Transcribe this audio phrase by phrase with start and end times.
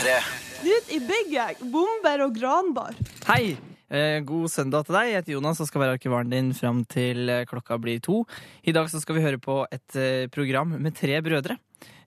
[0.00, 0.12] P3.
[0.60, 2.94] Knut i bygget, bomber og granbar.
[3.26, 3.56] Hei!
[3.92, 5.08] Eh, god søndag til deg.
[5.10, 8.22] Jeg heter Jonas og skal være arkivaren din fram til eh, klokka blir to.
[8.64, 11.58] I dag så skal vi høre på et eh, program med tre brødre.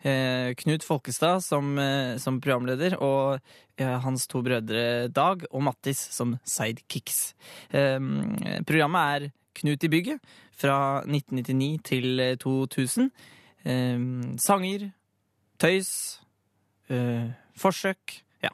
[0.03, 1.77] Knut Folkestad som,
[2.19, 3.39] som programleder og
[3.79, 7.21] hans to brødre Dag og Mattis som sidekicks.
[7.71, 8.01] Eh,
[8.67, 9.29] programmet er
[9.61, 13.13] Knut i bygget fra 1999 til eh, 2000.
[13.63, 14.03] Eh,
[14.43, 14.89] sanger,
[15.61, 15.93] tøys,
[16.89, 18.19] eh, forsøk.
[18.43, 18.51] Ja.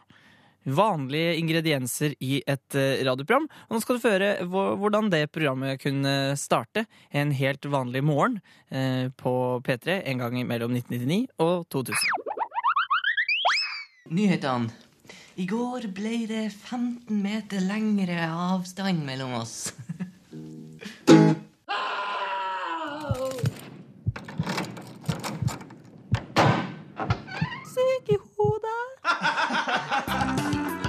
[0.63, 3.48] Vanlige ingredienser i et eh, radioprogram.
[3.67, 9.07] Og nå skal du høre hvordan det programmet kunne starte en helt vanlig morgen eh,
[9.16, 9.34] på
[9.66, 11.95] P3 en gang mellom 1999 og 2000.
[14.09, 14.88] Nyhetene.
[15.40, 19.71] I går ble det 15 meter lengre avstand mellom oss.
[27.70, 28.89] Syk i hodet.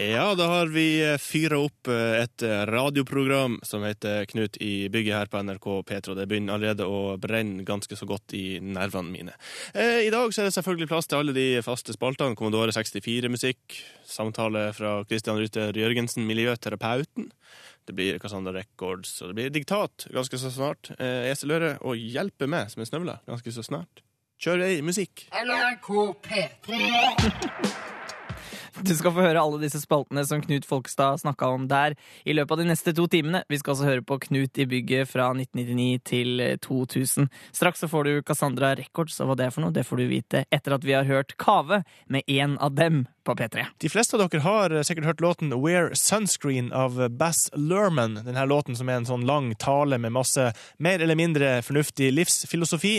[0.00, 5.28] Ja, da har vi fyra opp eh, et radioprogram som heter Knut i bygget her
[5.28, 5.98] på NRK P3.
[6.08, 9.34] og Det begynner allerede å brenne ganske så godt i nervene mine.
[9.74, 12.38] Eh, I dag så er det selvfølgelig plass til alle de faste spaltene.
[12.38, 13.76] Commodore 64-musikk,
[14.08, 17.28] samtale fra Christian Rytter Jørgensen, miljøterapeuten.
[17.84, 20.94] Det blir Cassandra Records, og det blir diktat ganske så snart.
[20.96, 24.00] Eh, Eseløre og Hjelpe meg som en snøvla, ganske så snart.
[24.40, 25.26] Kjør ei musikk.
[28.88, 32.56] Du skal få høre alle disse spaltene som Knut Folkestad snakka om der i løpet
[32.56, 33.42] av de neste to timene.
[33.50, 37.30] Vi skal også høre på Knut i bygget fra 1999 til 2000.
[37.56, 40.10] Straks så får du Cassandra Records, og hva det er for noe, det får du
[40.10, 43.64] vite etter at vi har hørt Kave med en av dem på P3.
[43.78, 48.18] De fleste av dere har sikkert hørt låten Wear Sunscreen av Bass Lerman.
[48.24, 50.50] Denne låten som er en sånn lang tale med masse
[50.82, 52.96] mer eller mindre fornuftig livsfilosofi.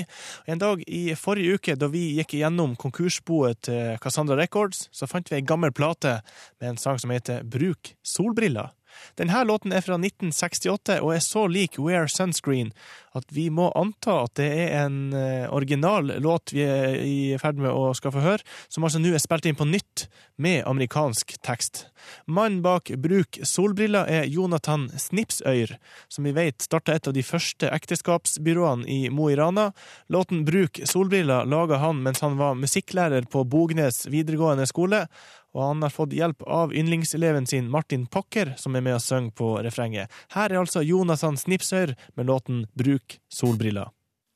[0.49, 5.29] En dag i forrige uke, da vi gikk igjennom konkursboet til Cassandra Records, så fant
[5.29, 6.23] vi ei gammel plate
[6.59, 8.71] med en sang som heter Bruk solbriller.
[9.15, 12.73] Denne låten er fra 1968 og er så lik Wear Sunscreen
[13.17, 17.59] at vi må anta at det er en eh, original låt vi er i ferd
[17.59, 20.07] med å skal få høre, som altså nå er spilt inn på nytt
[20.41, 21.85] med amerikansk tekst.
[22.25, 25.75] Mannen bak Bruk solbriller er Jonathan Snipsøyr,
[26.07, 29.69] som vi vet starta et av de første ekteskapsbyråene i Mo i Rana.
[30.09, 35.05] Låten Bruk solbriller laga han mens han var musikklærer på Bognes videregående skole,
[35.51, 39.33] og han har fått hjelp av yndlingseleven sin Martin Pokker, som er med og synger
[39.35, 40.11] på refrenget.
[40.31, 43.91] Her er altså Jonathan Snipsøyr med låten Bruk solbriller.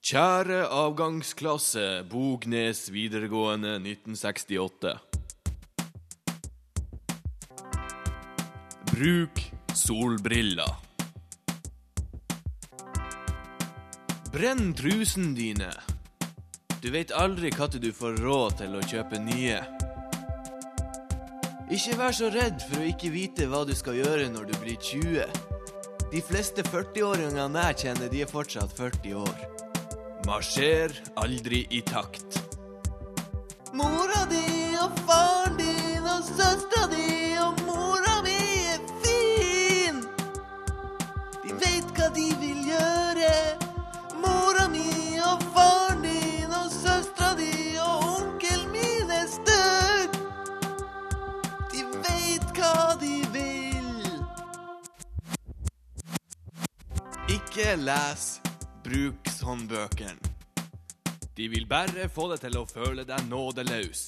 [0.06, 4.94] Kjære avgangsklasse, Bognes videregående 1968.
[8.92, 9.42] Bruk
[9.74, 10.76] solbriller.
[14.36, 15.72] Brenn trusene dine.
[16.84, 19.58] Du vet aldri når du får råd til å kjøpe nye.
[21.74, 24.78] Ikke vær så redd for å ikke vite hva du skal gjøre når du blir
[24.78, 25.45] 20.
[26.16, 29.42] De fleste 40-åringene jeg kjenner, de er fortsatt 40 år.
[30.24, 32.38] Marsjer aldri i takt.
[33.76, 34.22] Mora
[57.56, 58.24] Ikke les
[58.84, 60.32] brukshåndbøkene.
[61.38, 64.02] De vil bare få deg til å føle deg nådeløs.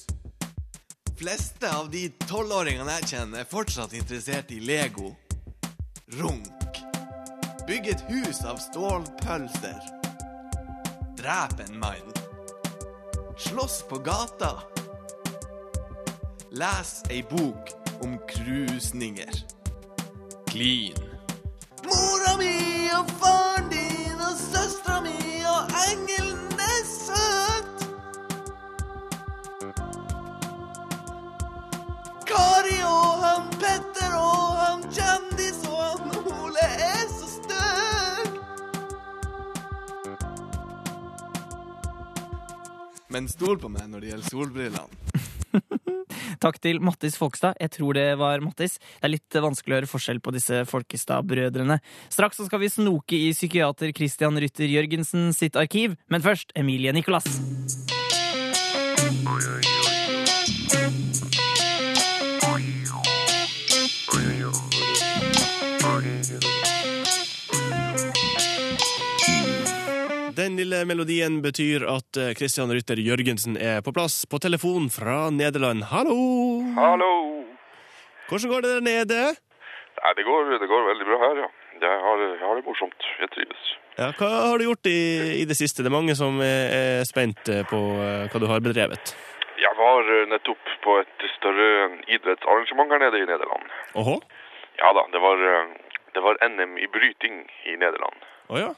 [1.16, 5.14] Fleste av de tolvåringene jeg kjenner, er fortsatt interessert i Lego.
[6.18, 6.82] Runk.
[7.64, 9.80] Bygg et hus av stålpølser.
[11.16, 12.14] Drep en mann.
[13.48, 14.58] Slåss på gata.
[16.52, 17.72] Les ei bok
[18.04, 19.44] om krusninger.
[20.52, 21.07] Klin.
[21.98, 22.54] Mora mi
[22.94, 27.76] og faren din og søstera mi og engelen er søt.
[32.30, 38.38] Kari og han Petter og han Kjendis og han Ole er så stygg.
[43.10, 45.07] Men stol på meg når det gjelder solbrillene.
[46.42, 47.58] Takk til Mattis Folkestad.
[47.60, 48.78] Jeg tror det var Mattis.
[48.78, 51.80] Det er litt vanskelig å høre forskjell på disse Folkestad-brødrene.
[52.14, 56.94] Straks så skal vi snoke i psykiater Christian Rytter Jørgensen sitt arkiv, men først Emilie
[56.94, 57.87] Nicolas.
[70.58, 75.28] Den lille melodien betyr at eh, Christian Rytter Jørgensen er på plass på telefon fra
[75.30, 75.84] Nederland.
[75.86, 76.16] Hallo!
[76.74, 77.10] Hallo!
[78.26, 79.18] Hvordan går det der nede?
[80.00, 81.46] Nei, det går, det går veldig bra her, ja.
[81.84, 83.06] Jeg har, jeg har det morsomt.
[83.22, 83.68] Jeg trives.
[84.00, 84.98] Ja, hva har du gjort i,
[85.36, 85.84] i det siste?
[85.86, 89.12] Det er mange som er, er spent eh, på eh, hva du har bedrevet.
[89.62, 91.68] Jeg var nettopp på et større
[92.16, 93.70] idrettsarrangement her nede i Nederland.
[93.94, 94.18] Åhå?
[94.82, 95.46] Ja da, det var,
[96.18, 98.26] det var NM i bryting i Nederland.
[98.50, 98.72] Å ja.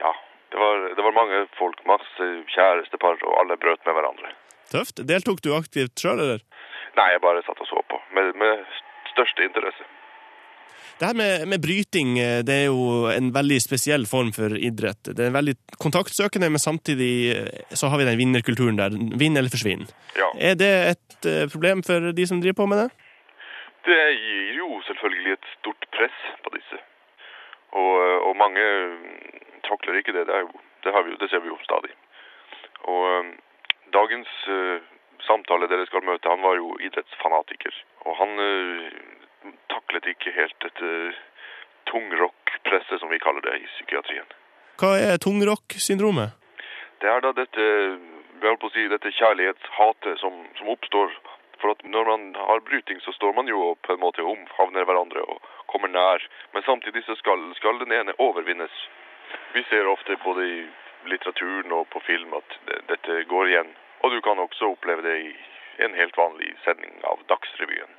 [0.00, 0.14] Ja,
[0.52, 4.32] det var, det var mange folk, masse kjærestepar, og alle brøt med hverandre.
[4.72, 5.00] Tøft.
[5.08, 6.42] Deltok du aktivt sjøl, eller?
[6.98, 8.64] Nei, jeg bare satt og så på, med, med
[9.12, 9.86] største interesse.
[10.98, 15.12] Det her med, med bryting eh, det er jo en veldig spesiell form for idrett.
[15.14, 18.96] Det er veldig kontaktsøkende, men samtidig eh, så har vi den vinnerkulturen der.
[19.20, 19.86] Vinn eller forsvinn.
[20.18, 22.88] Ja, Er det et eh, problem for de som driver på med det?
[23.88, 26.78] det gir jo selvfølgelig et stort press på disse.
[27.78, 27.94] Og,
[28.28, 28.64] og mange
[29.68, 30.26] takler ikke det.
[30.28, 31.92] Det, jo, det, har vi, jo- det ser vi jo stadig.
[32.88, 33.30] Og eh,
[33.94, 34.82] dagens eh,
[35.26, 37.74] samtale dere skal møte, han var jo idrettsfanatiker.
[38.06, 39.00] Og han eh,
[39.72, 40.92] taklet ikke helt dette
[41.90, 44.28] tungrock-presset, som vi kaller det i psykiatrien.
[44.78, 46.36] Hva er tungrock-syndromet?
[47.02, 47.64] Det er da dette,
[48.74, 51.12] si, dette kjærlighetshatet som, som oppstår.
[51.58, 55.24] For at når man har bryting, så står man jo på en måte omfavner hverandre
[55.26, 56.22] og kommer nær.
[56.54, 58.74] Men samtidig så skal, skal den ene overvinnes.
[59.54, 60.58] Vi ser ofte både i
[61.10, 62.58] litteraturen og på film at
[62.90, 63.70] dette går igjen.
[64.04, 65.32] Og du kan også oppleve det i
[65.84, 67.94] en helt vanlig sending av Dagsrevyen.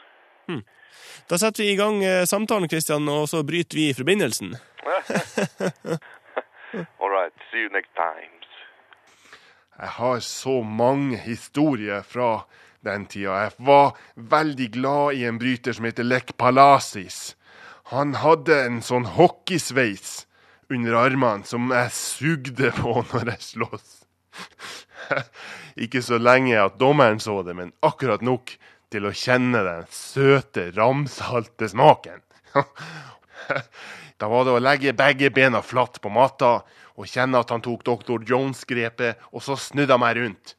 [1.29, 4.55] Da setter vi i gang eh, samtalen, Kristian, og så bryter vi forbindelsen.
[7.01, 8.39] All right, see you next time.
[9.79, 12.41] Jeg har så mange historier fra
[12.83, 13.31] den tida.
[13.31, 17.37] Jeg var veldig glad i en bryter som heter Lech Palasis.
[17.93, 20.27] Han hadde en sånn hockeysveis
[20.69, 23.95] under armene som jeg sugde på når jeg slåss.
[25.85, 28.53] Ikke så lenge at dommeren så det, men akkurat nok
[28.93, 32.23] til å kjenne den søte, ramsalte smaken.
[34.19, 36.57] Da var det å legge begge bena flatt på matta
[36.99, 38.25] og kjenne at han tok Dr.
[38.27, 40.57] Jones-grepet, og så snudde han meg rundt.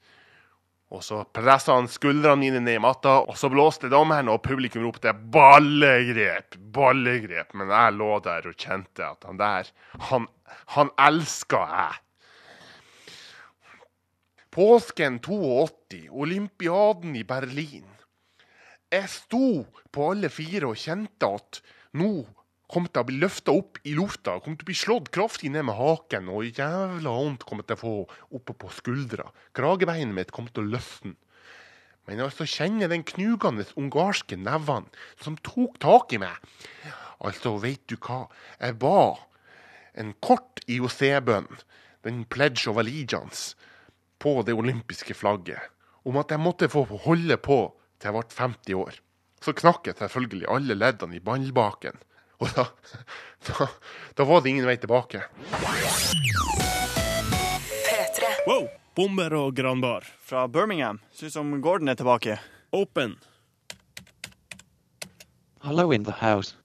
[0.90, 4.82] Og så pressa han skuldrene mine ned i matta, og så blåste dommeren, og publikum
[4.88, 7.54] ropte 'ballegrep', 'ballegrep'.
[7.54, 9.70] Men jeg lå der og kjente at han der,
[10.10, 10.26] han,
[10.74, 12.00] han elska jeg.
[14.50, 17.86] Påsken 82, olympiaden i Berlin.
[18.90, 19.62] Jeg sto
[19.94, 21.60] på alle fire og kjente at
[21.94, 22.26] nå
[22.70, 25.66] kom til å bli løfta opp i lufta, kom til å bli slått kraftig ned
[25.68, 27.94] med haken, og jævla vondt kom til å få
[28.38, 29.26] oppe på skuldra.
[29.56, 31.16] Kragebeinet mitt kom til å løsne.
[32.08, 34.90] Men altså kjenne den knugende ungarske nevene
[35.22, 36.38] som tok tak i meg.
[37.20, 38.24] Altså, veit du hva,
[38.58, 39.02] jeg ba
[40.00, 41.50] en kort IOC-bønn,
[42.06, 43.54] den Pledge of Allegiance,
[44.20, 45.60] på det olympiske flagget,
[46.04, 47.60] om at jeg måtte få holde på
[48.00, 49.00] til jeg ble 50 år.
[49.40, 51.96] Så knakk jeg selvfølgelig alle leddene i ballbaken.
[52.40, 52.66] Og da,
[53.46, 53.68] da,
[54.16, 55.22] da var det ingen vei tilbake.
[58.46, 58.68] Wow!
[58.96, 60.06] Bomber og granbar.
[60.20, 61.00] Fra Birmingham.
[61.12, 62.40] Ser ut som Gordon er tilbake.
[62.72, 63.18] Open.
[65.62, 66.56] Hello in the house.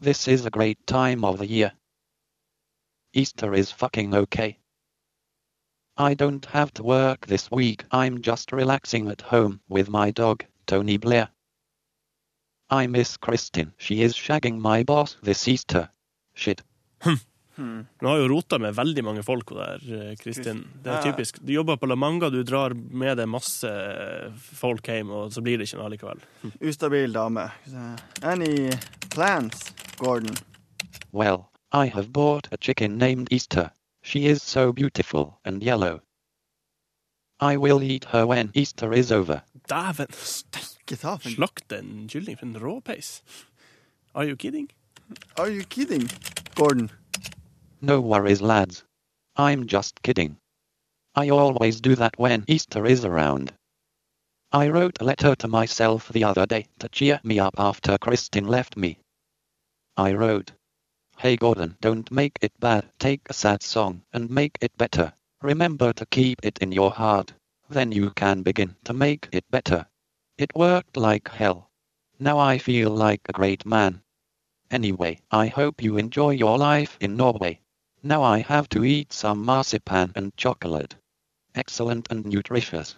[0.00, 1.72] This is a great time of the year.
[3.12, 4.58] Easter is fucking okay.
[5.96, 7.84] I don't have to work this week.
[7.90, 11.28] I'm just relaxing at home with my dog, Tony Blair.
[12.82, 13.72] I miss Kristin.
[13.78, 15.88] She is shagging my boss this Easter.
[16.34, 16.62] Shit.
[17.56, 20.64] Du har jo rota med veldig mange folk der, eh, Kristin.
[20.82, 21.38] Det er typisk.
[21.46, 23.70] Du jobber på La Manga, du drar med deg masse
[24.58, 26.24] folk hjem, og så blir det ikke noe allikevel.
[26.60, 27.46] Ustabil dame.
[28.22, 28.72] Any
[29.10, 30.34] plans, Gordon?
[31.12, 33.70] Well, I have bought a chicken named Easter.
[34.02, 36.00] She is so beautiful and yellow.
[37.40, 39.42] I will eat her when Easter is over.
[39.70, 40.10] Dæven!
[40.84, 43.22] Ikke ta for Slakte en kylling for en råpeis.
[44.14, 44.68] Are you kidding?
[45.38, 46.10] Are you kidding,
[46.54, 46.90] Gordon?
[47.80, 48.84] No worries, lads.
[49.34, 50.36] I'm just kidding.
[51.14, 53.54] I always do that when Easter is around.
[54.52, 58.46] I wrote a letter to myself the other day to cheer me up after Kristin
[58.46, 58.98] left me.
[59.96, 60.52] I wrote,
[61.16, 62.90] Hey Gordon, don't make it bad.
[62.98, 65.14] Take a sad song and make it better.
[65.40, 67.32] Remember to keep it in your heart.
[67.70, 69.86] Then you can begin to make it better.
[70.36, 71.70] It worked like hell.
[72.18, 74.02] Now I feel like a great man.
[74.68, 77.60] Anyway, I hope you enjoy your life in Norway.
[78.02, 80.96] Now I have to eat some marzipan and chocolate.
[81.54, 82.96] Excellent and nutritious.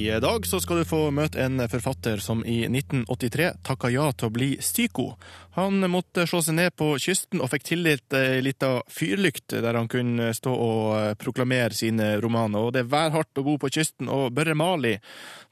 [0.00, 4.30] I dag så skal du få møte en forfatter som i 1983 takka ja til
[4.30, 5.10] å bli psyko.
[5.58, 9.90] Han måtte slå seg ned på kysten og fikk tillit ei lita fyrlykt der han
[9.90, 12.62] kunne stå og proklamere sine romaner.
[12.64, 14.94] Og det er værhardt å bo på kysten, og Børre Mali,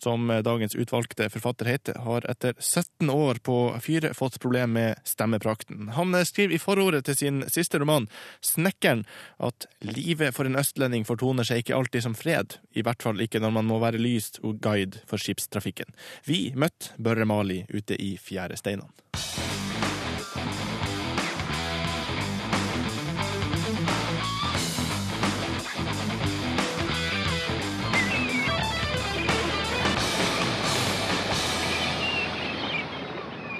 [0.01, 5.91] som dagens utvalgte forfatter heter, har etter 17 år på fyret fått problem med stemmeprakten.
[5.99, 8.09] Han skriver i forordet til sin siste roman,
[8.41, 9.05] 'Snekkeren',
[9.43, 13.43] at livet for en østlending fortoner seg ikke alltid som fred, i hvert fall ikke
[13.43, 15.91] når man må være lys og guide for skipstrafikken.
[16.27, 18.95] Vi møtte Børre Mali ute i Fjæresteinene.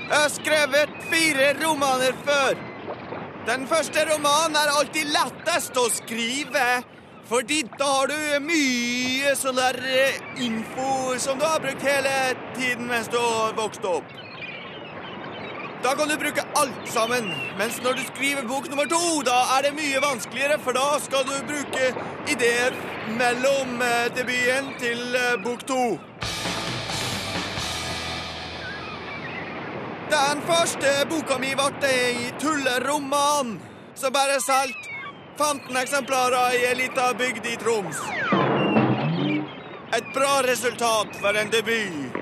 [0.09, 2.57] Jeg har skrevet fire romaner før.
[3.49, 6.65] Den første romanen er alltid lettest å skrive,
[7.29, 12.15] fordi da har du mye sånn der eh, info som du har brukt hele
[12.57, 14.17] tiden mens du har vokst opp.
[15.85, 19.69] Da kan du bruke alt sammen, mens når du skriver bok nummer to, da er
[19.69, 21.93] det mye vanskeligere, for da skal du bruke
[22.33, 22.75] ideer
[23.21, 25.85] mellom eh, debuten til eh, bok to.
[30.09, 33.59] Den første boka mi ble ei tulleroman
[33.95, 34.88] som bare solgte
[35.39, 37.99] 15 eksemplarer i ei lita bygd i Troms.
[39.97, 42.17] Et bra resultat for en debut.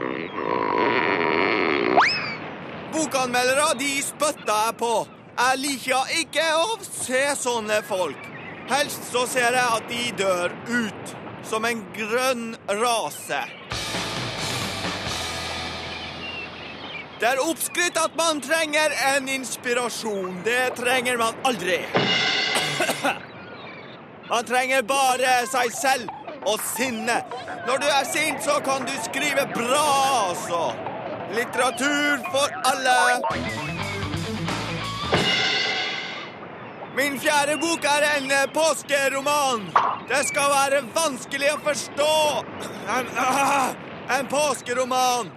[2.93, 4.93] Bokanmeldere de spytter jeg på.
[5.37, 8.29] Jeg liker ikke å se sånne folk.
[8.69, 11.17] Helst så ser jeg at de dør ut
[11.49, 12.51] som en grønn
[12.83, 13.41] rase.
[17.17, 20.43] Det er oppskrytt at man trenger en inspirasjon.
[20.45, 21.81] Det trenger man aldri.
[24.31, 26.11] Man trenger bare seg selv
[26.47, 27.21] og sinne.
[27.67, 29.87] Når du er sint, så kan du skrive bra,
[30.29, 30.63] altså.
[31.35, 32.99] Litteratur for alle.
[36.97, 39.67] Min fjerde bok er en påskeroman.
[40.09, 42.13] Det skal være vanskelig å forstå.
[42.97, 43.11] En,
[44.19, 45.31] en påskeroman.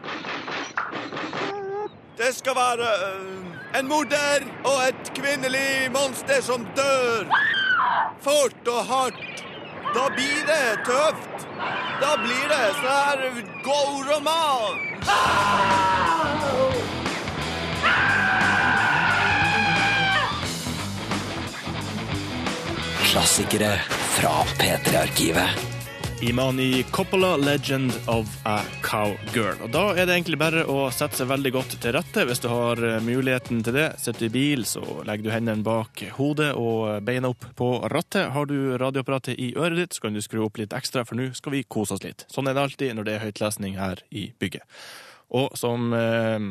[2.18, 7.30] Det skal være en morder og et kvinnelig monster som dør.
[8.24, 9.44] Fort og hardt.
[9.94, 11.48] Da blir det tøft.
[12.02, 13.20] Da blir det sånn her
[13.66, 14.86] god roman.
[23.10, 23.74] Klassikere
[24.20, 25.69] fra P3-arkivet.
[26.22, 29.62] Imani Coppola, 'Legend of a Cowgirl'.
[29.64, 32.50] Og Da er det egentlig bare å sette seg veldig godt til rette hvis du
[32.52, 33.86] har eh, muligheten til det.
[34.04, 38.34] Sitter du i bil, så legger du hendene bak hodet og beina opp på rattet.
[38.36, 41.30] Har du radioapparatet i øret ditt, så kan du skru opp litt ekstra, for nå
[41.38, 42.26] skal vi kose oss litt.
[42.28, 44.68] Sånn er det alltid når det er høytlesning her i bygget.
[45.40, 46.50] Og som eh,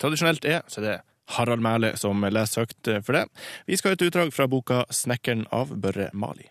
[0.00, 0.96] tradisjonelt er, så er det
[1.36, 3.26] Harald Mæle som leser høyt for det.
[3.68, 6.49] Vi skal ha et utdrag fra boka 'Snekkeren' av Børre Mali.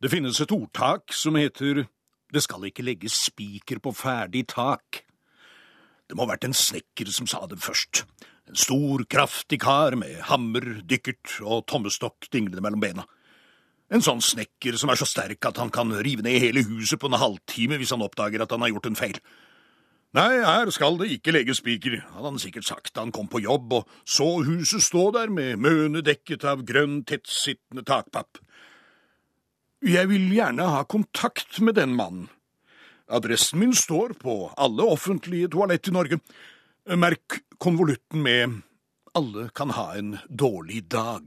[0.00, 1.82] Det finnes et ordtak som heter
[2.32, 5.02] Det skal ikke legges spiker på ferdig tak.
[6.08, 8.06] Det må ha vært en snekker som sa det først.
[8.48, 13.04] En stor, kraftig kar med hammer, dykkert og tommestokk dinglende mellom bena.
[13.92, 17.10] En sånn snekker som er så sterk at han kan rive ned hele huset på
[17.10, 19.20] en halvtime hvis han oppdager at han har gjort en feil.
[20.16, 23.44] Nei, her skal det ikke legges spiker, hadde han sikkert sagt da han kom på
[23.44, 28.40] jobb og så huset stå der med møne dekket av grønn, tettsittende takpapp.
[29.80, 32.26] Jeg vil gjerne ha kontakt med den mannen.
[33.08, 36.18] Adressen min står på alle offentlige toalett i Norge.
[37.00, 38.60] Merk konvolutten med
[39.16, 41.24] Alle kan ha en dårlig dag.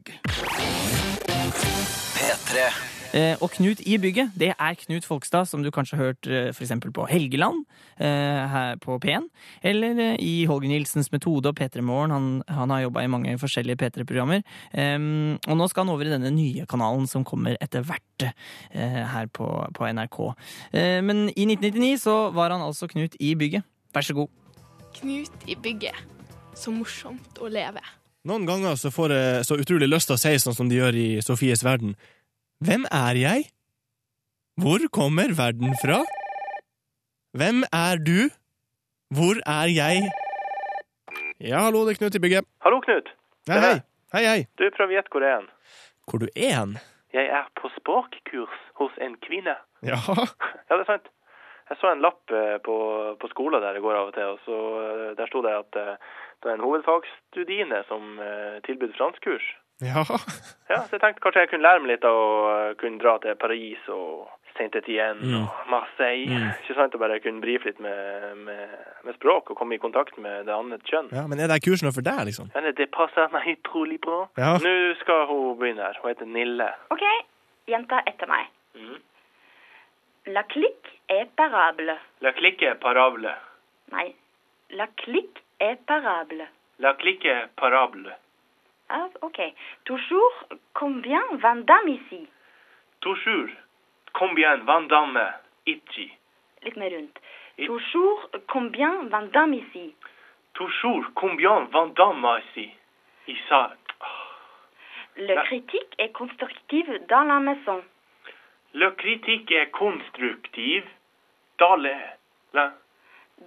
[2.14, 2.93] P3.
[3.14, 6.50] Eh, og Knut i bygget, det er Knut Folkstad, som du kanskje har hørt eh,
[6.54, 7.64] for eksempel på Helgeland
[8.02, 9.28] eh, her på P1,
[9.62, 12.12] eller i Holger Nilsens Metode og P3 Morgen.
[12.12, 14.42] Han, han har jobba i mange forskjellige P3-programmer.
[14.74, 18.26] Og nå skal han over i denne nye kanalen som kommer etter hvert
[18.74, 20.20] her på, på NRK.
[20.74, 23.66] Eh, men i 1999 så var han altså Knut i bygget.
[23.94, 24.28] Vær så god.
[24.98, 25.98] Knut i bygget.
[26.58, 27.82] Så morsomt å leve.
[28.30, 30.98] Noen ganger så får jeg så utrolig lyst til å si sånn som de gjør
[30.98, 31.98] i Sofies verden.
[32.68, 33.40] Hvem er jeg?
[34.62, 36.00] Hvor kommer verden fra?
[37.40, 38.20] Hvem er du?
[39.18, 39.98] Hvor er jeg?
[41.50, 42.46] Ja, hallo, det er Knut i bygget.
[42.66, 43.10] Hallo, Knut.
[43.50, 43.78] Hei, hei.
[44.14, 44.42] Hei, hei.
[44.58, 45.50] Du fra Vietkorean.
[46.08, 46.78] Hvor du er hen?
[47.14, 49.58] Jeg er på språkkurs hos en kvinne.
[49.84, 50.00] Ja,
[50.70, 51.10] Ja, det er sant.
[51.70, 52.76] Jeg så en lapp eh, på,
[53.22, 55.78] på skolen der jeg går av og til, og så eh, der sto det at
[55.80, 55.96] eh,
[56.44, 58.18] det er en hovedfagsstudine som
[58.68, 59.46] tilbyr franskkurs.
[59.82, 60.04] Ja.
[60.70, 62.30] Ja, så jeg tenkte kanskje jeg kunne lære meg litt av å
[62.70, 65.36] eh, kunne dra til Paris og Saint-Étienne Mm.
[65.48, 66.30] og Marseille.
[66.30, 66.50] Mm.
[66.62, 70.18] Ikke sant, og bare kunne brife litt med, med, med språk og komme i kontakt
[70.22, 71.10] med det andre kjønn.
[71.12, 71.24] ja.
[71.28, 72.52] Men er det kursen for deg, liksom?
[72.54, 74.28] Ja, det passer meg utrolig bra.
[74.38, 74.54] Ja.
[74.62, 75.98] Nå skal hun begynne her.
[76.04, 76.70] Hun heter Nille.
[76.94, 77.02] Ok,
[77.68, 78.46] jenta etter meg.
[78.78, 79.00] Mm.
[80.38, 81.98] La clique est parable.
[82.22, 83.34] La clique est parable.
[83.92, 84.14] Nei,
[84.70, 86.46] la clique est parable.
[86.80, 88.14] La clique est parable.
[88.94, 89.42] Ah, ok.
[89.86, 92.28] Toujours combien Vandame ici?
[93.02, 93.50] Toujours.
[94.14, 95.34] Combien Vandame
[95.66, 96.12] ici?
[96.62, 97.20] Litt mer rundt.
[97.66, 99.96] Toujours combien Vandame ici?
[100.54, 101.06] Toujours.
[101.16, 102.70] Combien Vandame ici?
[103.28, 103.76] Isa.
[105.18, 107.84] Le critique est constructive dans la maison.
[108.76, 110.86] Le critique est constructive.
[111.58, 111.96] Dans le...
[112.54, 112.74] La...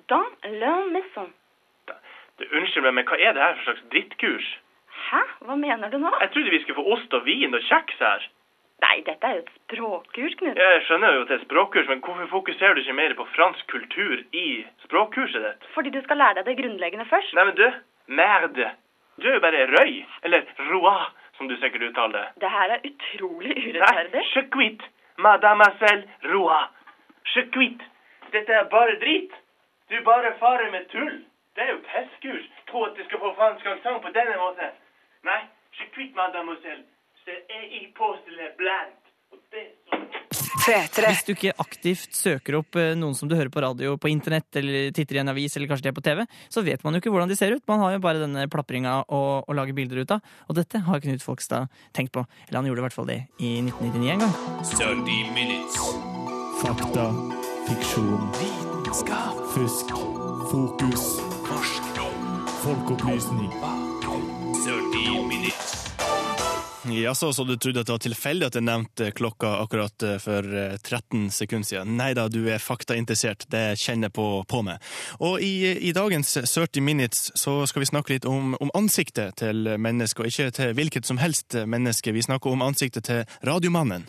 [0.09, 1.31] Dans la maison.
[2.37, 4.49] Unnskyld meg, men hva er det her for slags drittkurs?
[5.11, 5.21] Hæ?
[5.47, 6.11] Hva mener du nå?
[6.21, 8.25] Jeg trodde vi skulle få ost og vin og kjeks her.
[8.85, 10.59] Nei, dette er jo et språkkurs, Knut.
[10.61, 13.67] Jeg skjønner jo at det er språkkurs, men hvorfor fokuserer du ikke mer på fransk
[13.73, 15.69] kultur i språkkurset ditt?
[15.75, 17.33] Fordi du skal lære deg det grunnleggende først.
[17.39, 17.65] Nei, men du,
[18.21, 18.69] merde.
[19.17, 19.95] Du er jo bare røy,
[20.29, 20.99] eller roi,
[21.39, 22.27] som du sikkert uttaler det.
[22.45, 24.25] Det her er utrolig Nei, urettferdig.
[24.35, 24.85] je quitte,
[25.25, 26.63] mademoiselle roi.
[27.33, 27.85] Quitte.
[28.33, 29.33] Dette er bare drit.
[29.91, 31.23] Du bare farer med tull.
[31.57, 32.45] Det er jo pisskurs.
[32.69, 34.77] Tro at du skal få fransk aksent på denne måten.
[35.27, 35.43] Nei,
[35.75, 36.85] je quitte, mademoiselle.
[37.25, 37.93] C'est ei
[38.57, 38.95] blant.
[39.33, 39.75] Og det
[40.67, 44.49] Hvis du ikke aktivt søker opp eh, noen som du hører på radio på internett,
[44.59, 47.03] eller titter i en avis, eller kanskje de er på TV, så vet man jo
[47.03, 47.63] ikke hvordan de ser ut.
[47.71, 50.35] Man har jo bare denne plapringa å, å lage bilder ut av.
[50.47, 52.27] Og dette har Knut Folkstad tenkt på.
[52.47, 54.37] Eller han gjorde i hvert fall det i 1999 en gang.
[54.75, 55.81] 30 minutes.
[56.63, 57.09] Fakta,
[57.69, 59.43] fiksjon, Vitenskap.
[59.55, 59.91] fusk,
[60.51, 61.09] fokus,
[61.51, 62.23] Forskning.
[62.63, 63.76] folkeopplysning.
[66.93, 70.47] Jaså, så du trodde at det var tilfeldig at jeg nevnte klokka akkurat eh, for
[70.47, 71.95] eh, 13 sekunder siden?
[71.99, 74.83] Nei da, du er faktainteressert, det kjenner jeg på, på meg.
[75.19, 79.73] Og i, i dagens 30 minutes så skal vi snakke litt om, om ansiktet til
[79.77, 82.15] mennesket, og ikke til hvilket som helst menneske.
[82.15, 84.07] Vi snakker om ansiktet til radiomannen.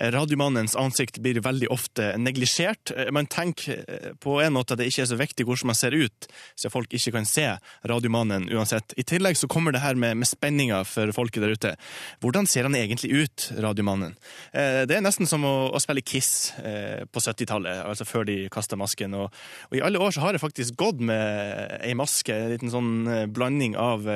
[0.00, 2.92] Eh, Radiomannens ansikt blir veldig ofte neglisjert.
[2.96, 5.78] Eh, Man tenker eh, på en måte at det ikke er så viktig hvordan man
[5.78, 7.48] ser ut, så folk ikke kan se
[7.88, 8.94] radiomannen uansett.
[8.96, 11.74] I tillegg så kommer det her med, med spenninga for folket der ute.
[12.22, 14.16] Hvordan ser han egentlig ut, radiomannen?
[14.52, 18.40] Eh, Det er nesten som å, å spille Kiss eh, på 70-tallet, altså før de
[18.52, 19.14] kasta masken.
[19.18, 19.32] Og,
[19.70, 22.92] og i alle år så har jeg faktisk gått med ei maske, en liten sånn
[23.06, 24.06] eh, blanding av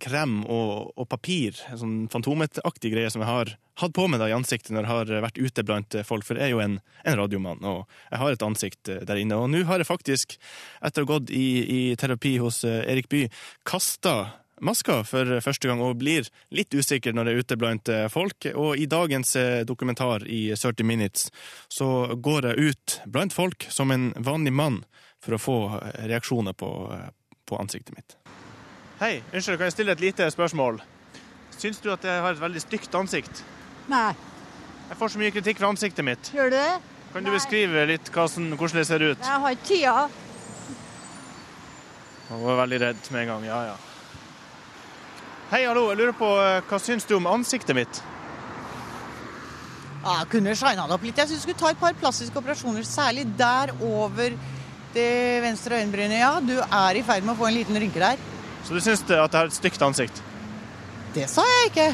[0.00, 3.50] krem og, og papir, sånn fantometaktig greie som jeg har
[3.82, 6.48] hatt på meg da i ansiktet når jeg har vært ute blant folk, for jeg
[6.48, 9.36] er jo en, en radiomann, og jeg har et ansikt der inne.
[9.36, 10.38] Og nå har jeg faktisk,
[10.80, 13.28] etter å ha gått i, i terapi hos Erik Bye,
[13.68, 14.16] kasta
[14.60, 18.48] maska for første gang, og blir litt usikker når jeg er ute blant eh, folk.
[18.54, 21.28] Og i dagens eh, dokumentar i 30 Minutes
[21.72, 24.82] så går jeg ut blant folk som en vanlig mann
[25.24, 26.70] for å få eh, reaksjoner på,
[27.48, 28.18] på ansiktet mitt.
[28.98, 30.80] Hei, unnskyld, kan jeg stille et lite spørsmål?
[31.58, 33.42] Syns du at jeg har et veldig stygt ansikt?
[33.90, 34.12] Nei.
[34.88, 36.30] Jeg får så mye kritikk fra ansiktet mitt.
[36.34, 36.70] Gjør du det?
[37.12, 39.20] Kan du beskrive litt hvordan, hvordan det ser ut?
[39.22, 39.94] Jeg har ikke tida.
[42.28, 43.76] Jeg var veldig redd med en gang, ja ja.
[45.48, 48.00] Hei, hallo, jeg lurer på eh, hva syns du om ansiktet mitt?
[50.02, 51.16] Ja, Jeg kunne shina det opp litt.
[51.16, 54.36] Jeg syns du skulle ta et par plastiske operasjoner, særlig der over
[54.92, 55.08] det
[55.44, 56.18] venstre øyenbrynet.
[56.20, 58.20] Ja, du er i ferd med å få en liten rynke der.
[58.66, 60.20] Så du syns at jeg har et stygt ansikt?
[61.16, 61.88] Det sa jeg ikke.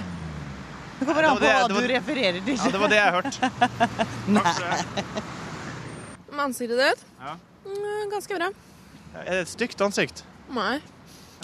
[0.99, 2.59] Det kommer an på hva du refererer til.
[2.59, 3.39] Ja, det var det jeg hørte.
[6.35, 7.07] Med ansiktet ditt?
[7.23, 7.37] Ja.
[7.71, 8.51] Mm, ganske bra.
[9.23, 10.27] Er det et stygt ansikt?
[10.51, 10.81] Nei.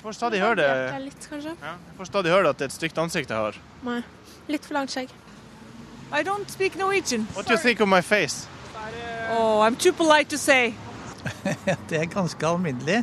[0.01, 0.69] Jeg får stadig høre det.
[1.05, 1.51] Litt, kanskje?
[1.61, 3.57] Jeg får stadig høre at det er et stygt ansikt jeg har.
[3.85, 3.99] Nei.
[4.49, 5.11] Litt for langt skjegg.
[6.17, 7.27] I don't speak Norwegian.
[7.35, 8.47] What do you think of my face?
[9.31, 10.73] Oh, I'm too polite to say.
[11.91, 13.03] Det er ganske alminnelig.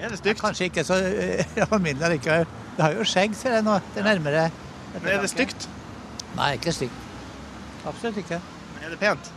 [0.00, 0.38] Er det stygt?
[0.40, 2.46] Kanskje ikke så eh, alminnelig likevel.
[2.76, 3.80] Det har jo skjegg, ser jeg nå.
[3.90, 4.46] Det er nærmere.
[4.94, 5.66] Men er det stygt?
[6.38, 7.02] Nei, ikke stygt.
[7.90, 8.38] Absolutt ikke.
[8.76, 9.32] Men er det pent?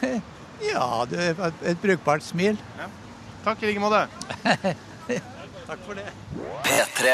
[0.60, 2.58] Ja, du har et brukbart smil.
[3.44, 4.02] Takk i like måte.
[5.70, 6.02] Takk for det.
[6.64, 7.06] P3.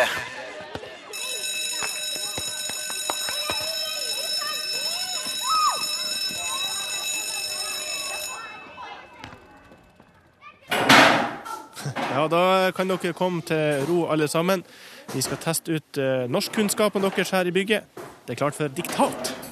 [12.16, 14.64] Ja, da kan dere komme til ro, alle sammen.
[15.12, 17.84] Vi skal teste ut eh, norskkunnskapen deres her i bygget.
[18.24, 19.45] Det er klart for diktat.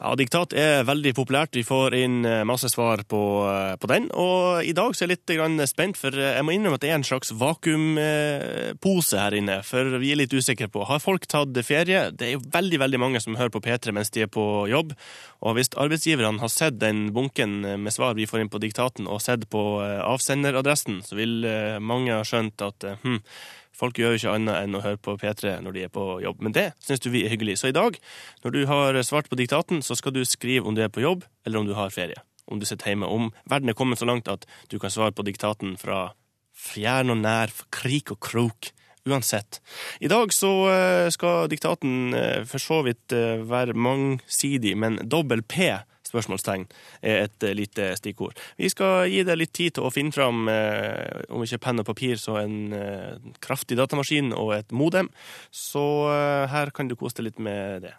[0.00, 1.52] Ja, Diktat er veldig populært.
[1.52, 4.06] Vi får inn eh, masse svar på, eh, på den.
[4.16, 6.88] Og i dag så er jeg litt spent, for eh, jeg må innrømme at det
[6.88, 9.58] er en slags vakuumpose her inne.
[9.66, 12.06] For vi er litt usikre på har folk tatt ferie.
[12.16, 14.96] Det er jo veldig veldig mange som hører på P3 mens de er på jobb.
[15.44, 19.20] Og hvis arbeidsgiverne har sett den bunken med svar vi får inn på diktaten, og
[19.20, 21.44] sett på avsenderadressen, så vil
[21.84, 23.20] mange ha skjønt at hm,
[23.76, 26.40] Folk gjør jo ikke annet enn å høre på P3 når de er på jobb,
[26.44, 27.58] men det syns du vi er hyggelig.
[27.60, 27.96] Så i dag,
[28.44, 31.24] når du har svart på diktaten, så skal du skrive om du er på jobb,
[31.46, 32.18] eller om du har ferie.
[32.50, 33.06] Om du sitter hjemme.
[33.06, 36.10] Om verden er kommet så langt at du kan svare på diktaten fra
[36.60, 38.72] fjern og nær, krik og krok.
[39.08, 39.62] Uansett.
[40.04, 45.40] I dag så eh, skal diktaten eh, for så vidt eh, være mangsidig, men dobbel
[45.40, 45.70] P
[46.10, 46.66] spørsmålstegn
[47.02, 48.38] er et eh, lite stikkord.
[48.60, 51.88] Vi skal gi deg litt tid til å finne fram, eh, om ikke penn og
[51.90, 55.10] papir, så en eh, kraftig datamaskin og et modem.
[55.50, 55.82] Så
[56.50, 57.96] her kan du kose deg litt med det.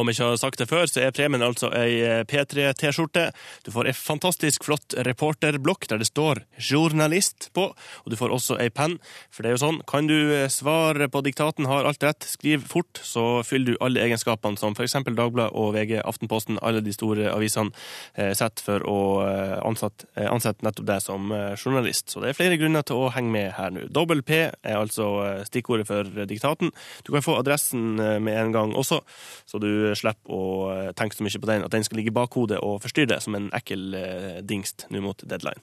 [0.00, 3.28] Om jeg ikke har sagt det før, så er premien altså ei P3-T-skjorte.
[3.66, 8.58] Du får ei fantastisk flott reporterblokk der det står 'journalist' på, og du får også
[8.60, 8.98] ei penn.
[9.30, 13.00] For det er jo sånn, kan du svare på diktaten, har alt rett, skriv fort,
[13.02, 14.98] så fyller du alle egenskapene som f.eks.
[15.10, 17.72] Dagbladet og VG, Aftenposten, alle de store avisene
[18.14, 22.10] eh, setter for å eh, ansette, eh, ansette nettopp deg som eh, journalist.
[22.10, 23.86] Så det er flere grunner til å henge med her nå.
[23.92, 26.72] Dobbel P er altså eh, stikkordet for diktaten.
[27.06, 29.00] Du kan få adressen eh, med en gang også,
[29.48, 32.16] så du slipper å eh, tenke så mye på den, at den skal ligge i
[32.16, 35.62] bakhodet og forstyrre som en ekkel eh, dingst nå mot deadline.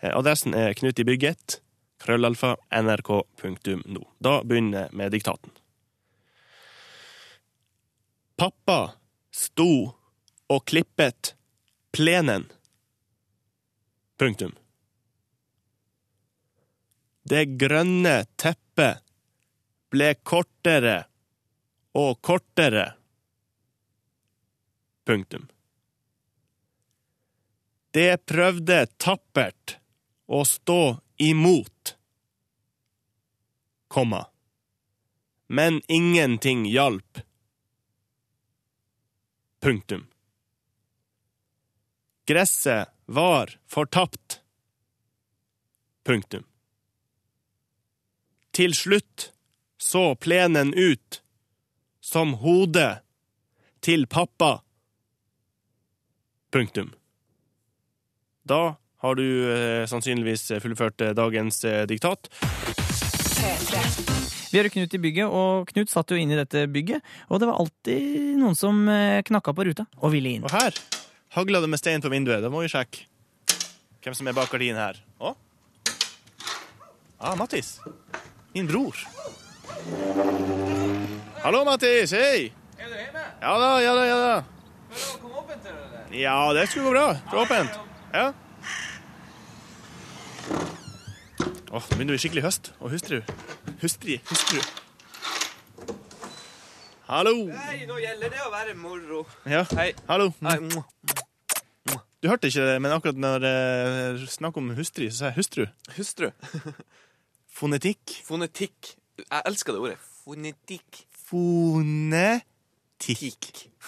[0.00, 1.58] Eh, Adressen er Knut i bygget,
[2.04, 4.02] krøllalfa, nrk.no.
[4.22, 5.54] Da begynner jeg med diktaten.
[8.40, 8.96] Pappa
[9.34, 9.94] sto
[10.50, 11.34] og klippet
[11.94, 12.48] plenen.
[14.18, 14.54] Punktum.
[17.24, 19.00] Det grønne teppet
[19.94, 20.98] ble kortere
[21.96, 22.90] og kortere.
[25.04, 25.48] Punktum.
[27.94, 29.76] Det prøvde tappert
[30.26, 31.96] å stå imot,
[33.88, 34.24] komma,
[35.46, 37.20] men ingenting hjalp.
[39.60, 40.08] Punktum.
[42.26, 44.40] Gresset var fortapt.
[46.04, 46.44] Punktum.
[48.50, 49.30] Til slutt
[49.76, 51.22] så plenen ut
[52.00, 53.04] som hodet
[53.80, 54.62] til pappa.
[56.54, 56.92] Punktum.
[58.46, 62.28] Da har du eh, sannsynligvis fullført eh, dagens eh, diktat.
[64.52, 67.02] Vi har Knut i bygget, og Knut satt jo inne i dette bygget.
[67.26, 70.46] Og det var alltid noen som eh, knakka på ruta og ville inn.
[70.46, 70.78] Og her
[71.34, 72.38] hagla det med stein på vinduet.
[72.44, 73.02] Da må vi sjekke
[74.06, 75.02] hvem som er bak gardinen her.
[75.18, 75.34] Å?
[77.18, 77.80] Ah, Mattis.
[78.54, 78.94] Min bror.
[81.42, 82.14] Hallo, Mattis.
[82.14, 82.52] Hei.
[82.78, 83.30] Er du hjemme?
[83.42, 84.34] Ja da, ja da, ja da.
[84.94, 86.18] Åpent det.
[86.20, 87.06] Ja, det skulle gå bra.
[87.12, 87.78] Det er åpent.
[88.14, 88.32] Ja.
[91.74, 92.72] Åh, nå begynner vi skikkelig høst.
[92.78, 93.20] Og hustru.
[93.82, 94.20] Hustri.
[94.28, 94.60] Hustru.
[97.08, 97.34] Hallo.
[97.50, 99.24] Nei, nå gjelder det å være moro.
[99.50, 99.64] Ja.
[99.74, 99.90] Hei.
[100.08, 100.30] Hallo.
[100.46, 100.58] Hei.
[102.22, 103.56] Du hørte ikke det, men akkurat når det
[104.32, 105.64] snakk om hustri, så sa jeg hustru.
[105.98, 106.30] Hustru.
[107.58, 108.22] Fonetikk.
[108.24, 108.94] Fonetikk.
[109.20, 109.98] Jeg elsker det ordet.
[110.22, 111.04] Fonetikk.
[111.26, 112.24] Fonetikk.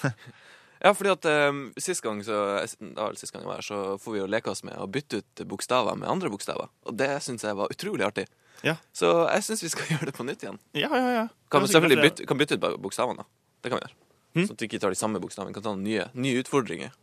[0.86, 2.38] Ja, fordi at um, sist gang så,
[2.78, 5.18] da, sist gang jeg var her, så får vi jo leke oss med å bytte
[5.22, 6.70] ut bokstaver med andre bokstaver.
[6.86, 8.28] Og det syns jeg var utrolig artig.
[8.62, 8.76] Ja.
[8.94, 10.60] Så jeg syns vi skal gjøre det på nytt igjen.
[10.78, 11.24] Ja, ja, ja.
[11.50, 13.58] Kan vi selvfølgelig bytte, kan bytte ut bokstavene, da.
[13.64, 13.98] Det kan vi gjøre.
[14.36, 15.50] Sånn at vi ikke tar de samme bokstavene.
[15.50, 16.94] Vi kan ta nye, nye utfordringer.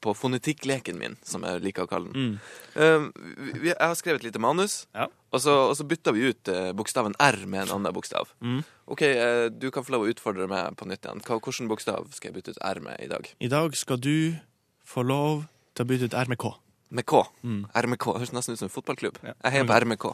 [0.00, 0.06] Ja.
[0.08, 2.16] På fonetikkleken min, som jeg liker å kalle den.
[2.16, 2.38] Mm.
[2.72, 3.10] Uh,
[3.60, 6.70] vi, jeg har skrevet et lite manus, og, så, og så bytter vi ut uh,
[6.72, 8.32] bokstaven R med en annen bokstav.
[8.40, 8.62] Mm.
[8.88, 11.20] OK, uh, du kan få lov å utfordre meg på nytt igjen.
[11.28, 13.28] Hvilken bokstav skal jeg bytte ut R med i dag?
[13.44, 14.40] I dag skal du
[14.88, 15.44] få lov
[15.76, 16.54] til å bytte ut R med K.
[16.90, 17.20] Med K.
[17.44, 18.06] RMK.
[18.16, 19.20] Høres nesten ut som en fotballklubb.
[19.22, 20.06] Jeg heier på RMK.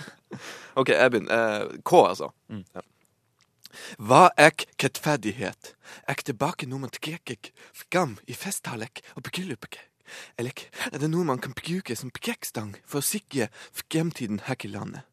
[0.80, 1.60] OK, jeg begynner.
[1.60, 2.32] Eh, K, altså.
[2.50, 2.82] Ja.
[3.98, 5.74] Hva er kettferdighet?
[6.08, 9.78] Er tilbake noe man tekekek, skam i festtalek og bryllupet.
[10.38, 10.54] Eller
[10.90, 15.06] er det noe man kan bruke som pekstang for å sikre fremtiden her i landet?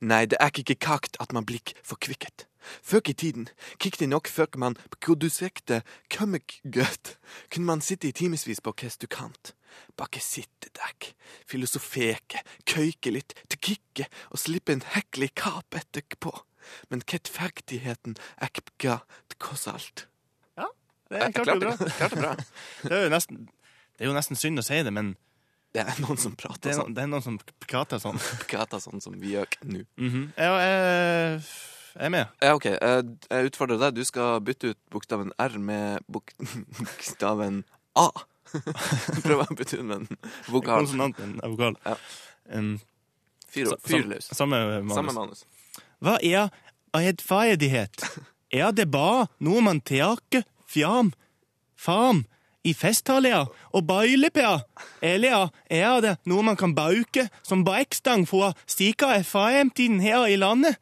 [0.00, 2.46] Nei, det er ikke kakt at man blir forkvikket.
[2.82, 3.48] Før i tiden,
[3.82, 5.82] kikk nok før man produserte
[6.14, 7.16] kømmegøt,
[7.50, 9.54] kunne man sitte i timevis på restaurant.
[9.96, 11.10] Bare sitte der,
[11.48, 16.36] filosofeke, køyke litt, tekikke og slippe en hekkelig kap etterpå.
[16.90, 18.98] Men kettferdigheten er ikke
[19.38, 20.06] tross alt.
[20.58, 20.68] Ja,
[21.10, 21.74] det er klart det bra.
[21.76, 22.32] klarte- klarte bra.
[22.84, 23.44] Det er nesten,
[23.98, 25.14] det er jo nesten synd å si det, men
[25.72, 26.94] Det er noen som prater det er, sånn.
[26.94, 28.18] det er noen som prater sånn.
[28.50, 29.84] Prater sånn som vi gjør nå.
[29.96, 30.26] Mhm.
[30.36, 31.38] Ja, jeg,
[31.94, 32.28] jeg er med.
[32.44, 32.66] Ja, OK.
[32.72, 33.94] Jeg, jeg utfordrer deg.
[33.96, 36.34] Du skal bytte ut bokstaven R med bok
[36.78, 37.62] bokstaven
[37.96, 38.10] A.
[38.52, 40.20] Prøv å bytte ut med en
[40.52, 40.82] vokal.
[40.84, 41.76] Konsonanten er vokal.
[41.88, 41.96] Ja.
[42.52, 42.74] Um,
[43.52, 44.28] Fyr, sa- fyr løs.
[44.36, 44.92] Samme manus.
[44.96, 45.42] Samme manus.
[46.02, 46.50] Hva er
[46.96, 48.02] rettferdighet?
[48.52, 50.18] Er det bare noe man tar
[50.68, 51.12] fjam,
[51.78, 52.24] fam,
[52.64, 54.66] i festtaler og bøylepær?
[55.02, 60.76] Eller er det noe man kan bauke som brekkstang for stika FAM-tiden her i landet?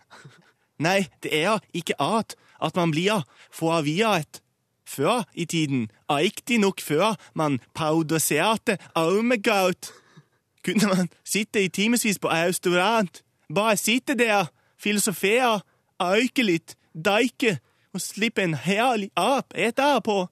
[0.81, 4.41] Nei, det er ikke at at man blir forvirret.
[4.85, 9.93] Før i tiden, riktignok før man paudoserte armegout.
[10.65, 13.23] kunne man sitte i timevis på restaurant,
[13.55, 14.51] bare sitte der,
[14.81, 15.61] filosofere,
[16.01, 17.59] øke litt, deike
[17.95, 20.27] og slippe en herlig ap etterpå.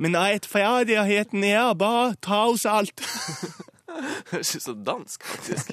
[0.00, 3.04] Men rettferdigheten er bare tross alt.
[4.32, 5.72] Høres ut som dansk, faktisk.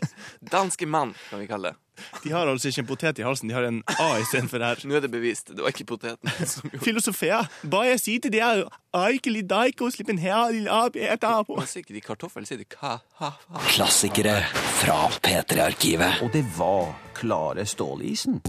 [0.51, 1.81] Danske mann, kan vi kalle det.
[2.23, 4.83] De har altså ikke en potet i halsen, de har en A istedenfor R.
[4.85, 5.49] Nå er det bevist.
[5.49, 10.11] Det var ikke poteten som gjorde Filosofere, bare sitte til øyke litt, deike og slipp
[10.13, 10.53] en her
[10.93, 11.57] etterpå.
[11.57, 13.65] Man sier ikke de kartoffel, sier de ka, ha, ha.
[13.73, 14.39] Klassikere
[14.77, 16.21] fra P3-arkivet.
[16.25, 18.41] Og det var klare stålisen.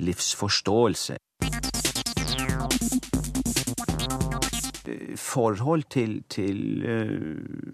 [0.00, 1.16] Livsforståelse.
[5.16, 7.10] Forhold til, til eh,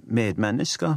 [0.06, 0.96] medmennesker.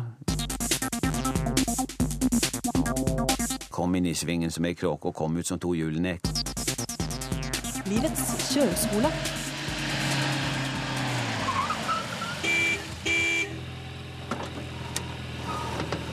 [3.70, 6.26] Kom inn i svingen som ei kråke og kom ut som to julenek.
[7.88, 9.12] Livets kjøreskole.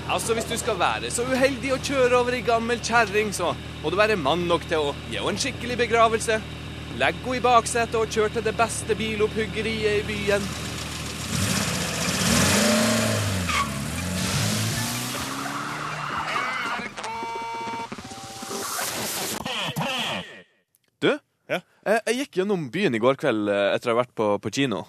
[0.07, 3.51] Altså, hvis du skal være så uheldig å kjøre over ei gammel kjerring, så
[3.83, 6.39] må du være mann nok til å gi henne en skikkelig begravelse.
[6.97, 10.45] Legg henne i baksetet og kjør til det beste bilopphuggeriet i byen.
[21.87, 24.83] Jeg, gikk gjennom byen i går kveld eh, etter å ha vært på, på kino.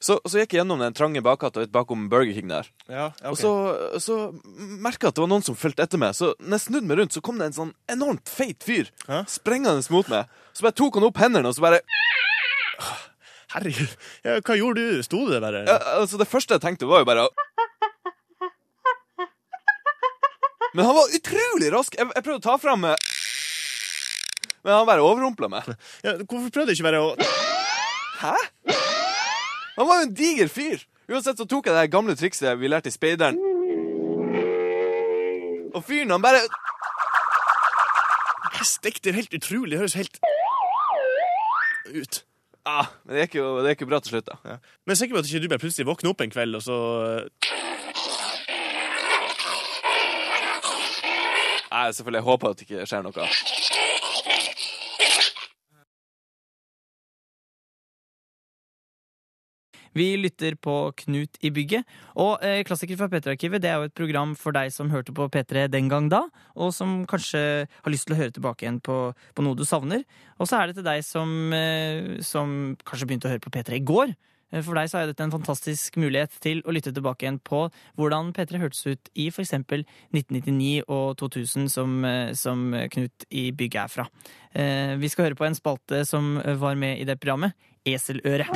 [0.00, 2.70] Så, så gikk jeg gjennom den trange bakgata bakom Burger King der.
[2.88, 3.32] Ja, okay.
[3.32, 3.52] Og så,
[4.00, 4.18] så
[4.56, 6.16] merka jeg at det var noen som fulgte etter meg.
[6.16, 8.88] Så når jeg snudde meg rundt, så kom det en sånn enormt feit fyr
[9.28, 10.30] sprengende mot meg.
[10.56, 11.82] Så bare tok han opp hendene og så bare
[13.48, 13.92] Herregud,
[14.26, 15.04] ja, hva gjorde du?
[15.06, 17.28] Sto du der ja, altså Det første jeg tenkte, var jo bare
[20.76, 21.94] Men han var utrolig rask.
[21.96, 23.06] Jeg, jeg prøvde å ta fram eh,
[24.64, 25.68] Men han bare overrumpla meg.
[26.04, 27.14] Ja, hvorfor prøvde du ikke bare å
[28.18, 28.34] Hæ?
[29.78, 30.80] Han var jo en diger fyr.
[31.08, 33.38] Uansett så tok jeg det gamle trikset vi lærte i speideren.
[35.74, 36.40] Og fyren, han bare
[38.66, 39.70] Stikk, det er helt utrolig.
[39.76, 40.18] Det høres helt
[41.94, 42.18] ut.
[42.66, 44.36] ah, Men det gikk jo det gikk jo bra til slutt, da.
[44.44, 46.62] Men jeg er sikker på at ikke du bare plutselig våkner opp en kveld, og
[46.66, 46.76] så
[51.68, 52.18] Nei, selvfølgelig.
[52.18, 53.26] Jeg håper at det ikke skjer noe.
[59.96, 61.88] Vi lytter på Knut i bygget.
[62.16, 65.28] Og eh, Klassiker fra P3-arkivet det er jo et program for deg som hørte på
[65.32, 66.24] P3 den gang da,
[66.56, 68.98] og som kanskje har lyst til å høre tilbake igjen på,
[69.34, 70.04] på noe du savner.
[70.38, 73.80] Og så er det til deg som, eh, som kanskje begynte å høre på P3
[73.80, 74.16] i går.
[74.52, 77.66] Eh, For deg så er dette en fantastisk mulighet til å lytte tilbake igjen på
[77.98, 79.54] hvordan P3 hørtes ut i f.eks.
[80.14, 84.08] 1999 og 2000, som, eh, som Knut i bygget er fra.
[84.54, 87.52] Eh, Vi skal høre på en spalte som var med i det programmet,
[87.86, 88.48] Eseløre.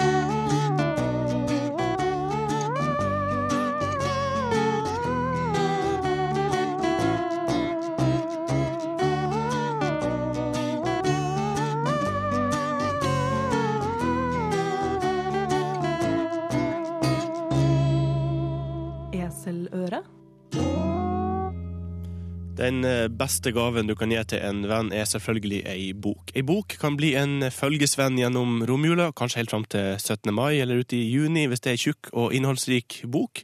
[22.63, 26.31] Den eh, beste gaven du kan gi til en venn, er selvfølgelig ei bok.
[26.39, 30.31] Ei bok kan bli en følgesvenn gjennom romjula, kanskje helt fram til 17.
[30.37, 33.43] mai eller ut i juni, hvis det er ei tjukk og innholdsrik bok.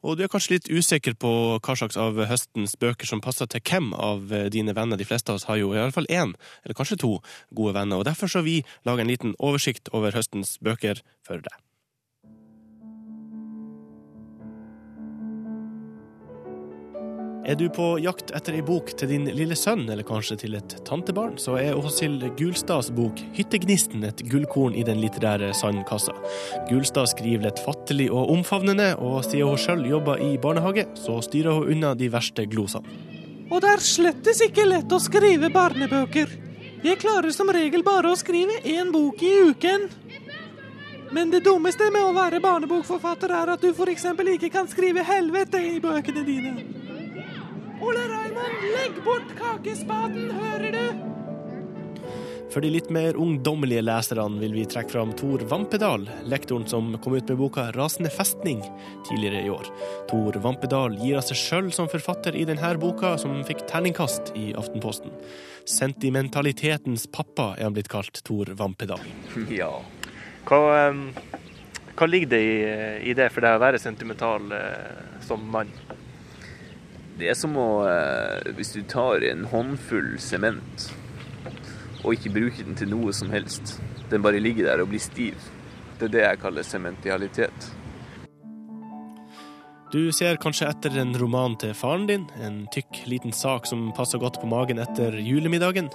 [0.00, 3.60] Og du er kanskje litt usikker på hva slags av høstens bøker som passer til
[3.68, 4.96] hvem av eh, dine venner.
[4.96, 6.32] De fleste av oss har jo i alle fall én,
[6.64, 7.18] eller kanskje to,
[7.52, 8.00] gode venner.
[8.00, 11.60] Og derfor så vi lager en liten oversikt over høstens bøker for deg.
[17.44, 20.74] Er du på jakt etter ei bok til din lille sønn, eller kanskje til et
[20.88, 26.14] tantebarn, så er Åshild Gulstads bok 'Hyttegnisten' et gullkorn i den litterære sandkassa.
[26.70, 31.68] Gulstad skriver lettfattelig og omfavnende, og siden hun sjøl jobber i barnehage, så styrer hun
[31.74, 32.88] unna de verste glosene.
[33.50, 36.32] Og det er slettes ikke lett å skrive barnebøker.
[36.82, 39.84] Jeg klarer som regel bare å skrive én bok i uken.
[41.12, 44.06] Men det dummeste med å være barnebokforfatter er at du f.eks.
[44.32, 46.73] ikke kan skrive helvete i bøkene dine.
[47.82, 51.14] Ole Raymond, legg bort kakespaden, hører du?
[52.54, 57.16] For de litt mer ungdommelige leserne vil vi trekke fram Tor Vampedal, lektoren som kom
[57.16, 58.62] ut med boka 'Rasende festning'
[59.08, 59.66] tidligere i år.
[60.06, 64.52] Tor Vampedal gir av seg sjøl som forfatter i denne boka, som fikk terningkast i
[64.54, 65.10] Aftenposten.
[65.66, 69.02] Sentimentalitetens pappa er han blitt kalt, Tor Vampedal.
[69.50, 69.82] Ja.
[70.44, 70.92] Hva,
[71.96, 72.56] hva ligger det i,
[73.10, 75.72] i det for deg å være sentimental eh, som mann?
[77.18, 80.90] Det er som å eh, Hvis du tar en håndfull sement
[82.04, 83.78] og ikke bruker den til noe som helst.
[84.12, 85.40] Den bare ligger der og blir stiv.
[85.96, 87.70] Det er det jeg kaller sementialitet.
[89.94, 94.18] Du ser kanskje etter en roman til faren din, en tykk, liten sak som passer
[94.18, 95.86] godt på magen etter julemiddagen.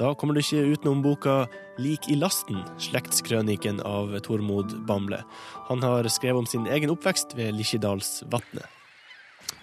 [0.00, 1.44] Da kommer du ikke utenom boka
[1.78, 5.22] Lik i lasten, slektskrøniken av Tormod Bamble.
[5.70, 8.73] Han har skrevet om sin egen oppvekst ved Likkjedalsvatnet.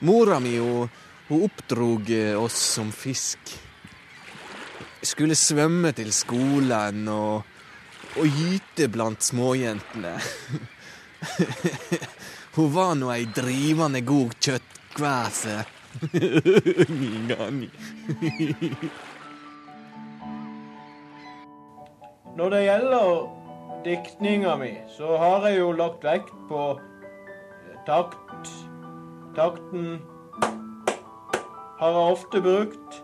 [0.02, 0.90] Mora mi hun,
[1.28, 3.40] hun oppdrog eh, oss som fisk.
[5.02, 7.44] Skulle svømme til skolen og,
[8.18, 10.20] og gyte blant småjentene.
[12.58, 15.64] hun var nå ei drivende god kjøttkvæse.
[22.38, 23.28] Når det gjelder
[23.84, 26.80] diktninga mi, så har jeg jo lagt vekt på
[27.86, 28.61] takt.
[29.36, 30.02] Takten
[31.80, 33.04] har jeg ofte brukt.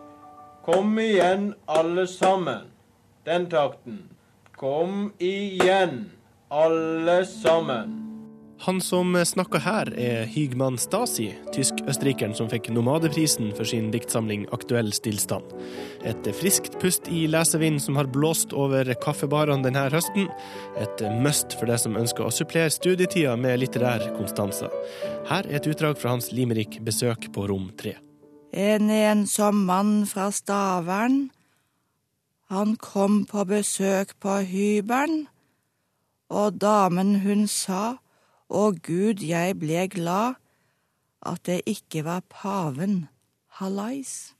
[0.64, 2.68] Kom igjen, alle sammen.
[3.24, 4.02] Den takten.
[4.56, 6.10] Kom igjen,
[6.50, 8.07] alle sammen.
[8.60, 14.90] Han som snakker her, er Hygman Stasi, tysk-østerrikeren som fikk Nomadeprisen for sin diktsamling Aktuell
[14.96, 15.52] stillstand.
[16.02, 20.26] Et friskt pust i lesevind som har blåst over kaffebarene denne høsten.
[20.82, 24.66] Et must for deg som ønsker å supplere studietida med litterær konstanse.
[25.30, 27.94] Her er et utdrag fra hans limerick 'Besøk på rom 3'.
[28.52, 31.30] En ensom mann fra Stavern.
[32.50, 35.26] Han kom på besøk på hybelen,
[36.30, 37.98] og damen hun sa,
[38.48, 40.40] å Gud, jeg ble glad,
[41.26, 43.06] at det ikke var paven.
[43.58, 44.34] Hallais.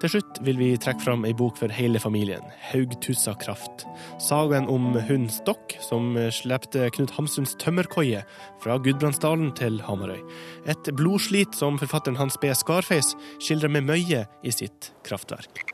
[0.00, 3.86] Til slutt vil vi trekke fram ei bok for hele familien, Haugtussa kraft.
[4.20, 8.20] Sagaen om hunden Stokk, som slepte Knut Hamsuns tømmerkoie
[8.64, 10.20] fra Gudbrandsdalen til Hamarøy.
[10.68, 12.52] Et blodslit som forfatteren Hans B.
[12.52, 15.64] Scarface skildrer med møye i sitt kraftverk.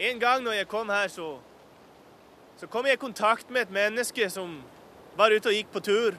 [0.00, 1.34] En gang når jeg kom her, så,
[2.60, 4.58] så kom jeg i kontakt med et menneske som
[5.16, 6.16] var ute og gikk på tur.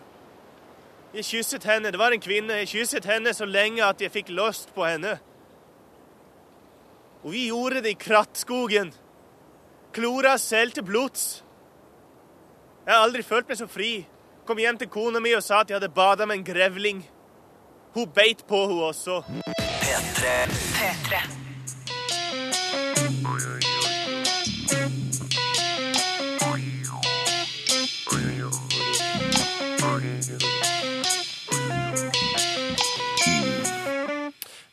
[1.14, 1.92] Jeg kysset henne.
[1.94, 2.56] Det var en kvinne.
[2.64, 5.20] Jeg kysset henne så lenge at jeg fikk lyst på henne.
[7.22, 8.90] Og vi gjorde det i krattskogen.
[9.94, 11.44] Klora selv til blods.
[12.88, 13.92] Jeg har aldri følt meg så fri.
[14.48, 17.04] Kom hjem til kona mi og sa at jeg hadde bada med en grevling.
[17.94, 19.22] Hun beit på, hun også.
[19.62, 21.22] P3.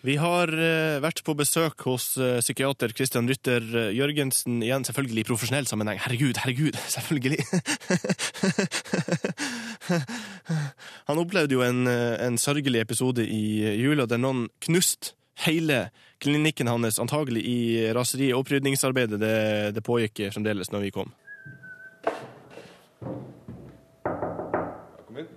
[0.07, 5.25] Vi har eh, vært på besøk hos eh, psykiater Christian Rytter eh, Jørgensen, igjen selvfølgelig
[5.25, 5.99] i profesjonell sammenheng.
[5.99, 7.43] Herregud, herregud, selvfølgelig!
[11.11, 15.89] Han opplevde jo en, en sørgelig episode i jula der noen knust hele
[16.23, 17.59] klinikken hans, antagelig i
[17.97, 19.19] raseri- og opprydningsarbeidet.
[19.19, 19.35] Det,
[19.75, 21.11] det pågikk fremdeles når vi kom.
[24.05, 25.35] Kom inn.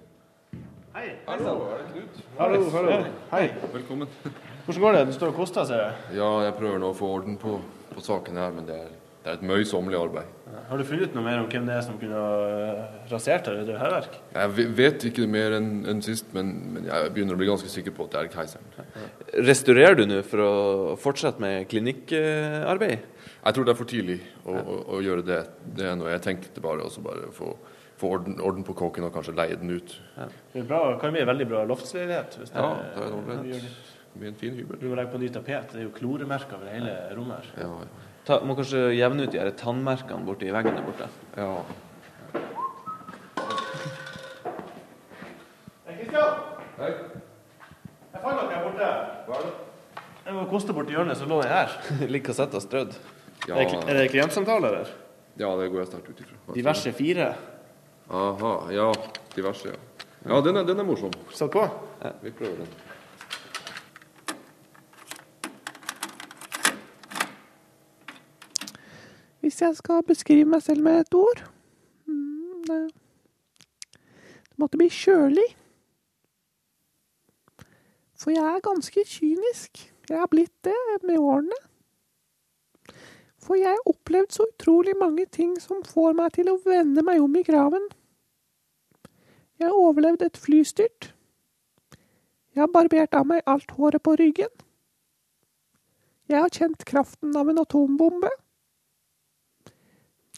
[0.94, 1.10] Hei.
[1.26, 2.24] Hallo, er det Knut?
[2.38, 3.04] Hallo, hallo.
[3.34, 3.46] Hei.
[3.74, 4.10] Velkommen.
[4.66, 5.06] Hvordan går det?
[5.10, 5.94] Du står og koster, ser jeg.
[6.22, 7.58] Ja, jeg prøver nå å få orden på,
[7.94, 8.90] på sakene her, men det er
[9.22, 10.30] Det er et møysommelig arbeid.
[10.66, 13.60] Har du funnet ut noe mer om hvem det er som kunne ha rasert her?
[13.62, 14.16] Er det hærverk?
[14.34, 17.94] Jeg vet ikke mer enn en sist, men, men jeg begynner å bli ganske sikker
[17.94, 18.66] på at det er keiseren.
[19.46, 20.50] Restaurerer du nå for å
[21.04, 23.06] fortsette med klinikkarbeid?
[23.46, 25.40] Jeg tror det er for tidlig å, å, å gjøre det,
[25.78, 26.10] det nå.
[26.16, 27.54] Jeg tenkte bare å bare få,
[28.02, 29.94] få orden, orden på kåken og kanskje leie den ut.
[30.18, 32.42] Det er bra, kan bli en veldig bra loftsleilighet.
[32.42, 33.70] Hvis Ja, det er ja, gjør
[34.14, 34.20] det.
[34.20, 34.80] Blir en fin hybel.
[34.82, 35.72] Du må legge på ny tapet.
[35.72, 37.52] Det er jo kloremerker over hele rommet her.
[37.64, 38.08] Ja, ja.
[38.28, 41.08] Ta, må kanskje jevne ut de her tannmerkene borti veggen der borte.
[41.38, 41.56] Ja.
[45.88, 46.44] Hei, Kristian!
[46.82, 48.92] Jeg fant noe her borte.
[49.26, 49.56] Hva er det?
[50.22, 51.74] Jeg må koste borti hjørnet, så lå jeg her.
[52.14, 52.94] Ligger kassetter strødd.
[53.48, 53.56] Ja.
[53.58, 54.94] Er, det, er det klientsamtale, eller?
[55.40, 56.38] Ja, det går jeg sterkt ut ifra.
[56.54, 57.32] Diverse fire.
[58.12, 58.92] Aha, ja.
[59.34, 60.06] Diverse, ja.
[60.30, 61.14] Ja, den er, den er morsom.
[61.34, 61.64] Satt på?
[62.04, 62.74] Ja, vi prøver den.
[69.42, 71.42] Hvis jeg skal beskrive meg selv med et ord
[72.06, 75.48] mm, Det måtte bli kjølig.
[78.22, 79.82] For jeg er ganske kynisk.
[80.10, 81.58] Jeg har blitt det med årene.
[83.42, 87.24] For jeg har opplevd så utrolig mange ting som får meg til å vende meg
[87.24, 87.88] om i graven.
[89.58, 91.10] Jeg har overlevd et flystyrt.
[92.54, 94.54] Jeg har barbert av meg alt håret på ryggen.
[96.30, 98.30] Jeg har kjent kraften av en atombombe.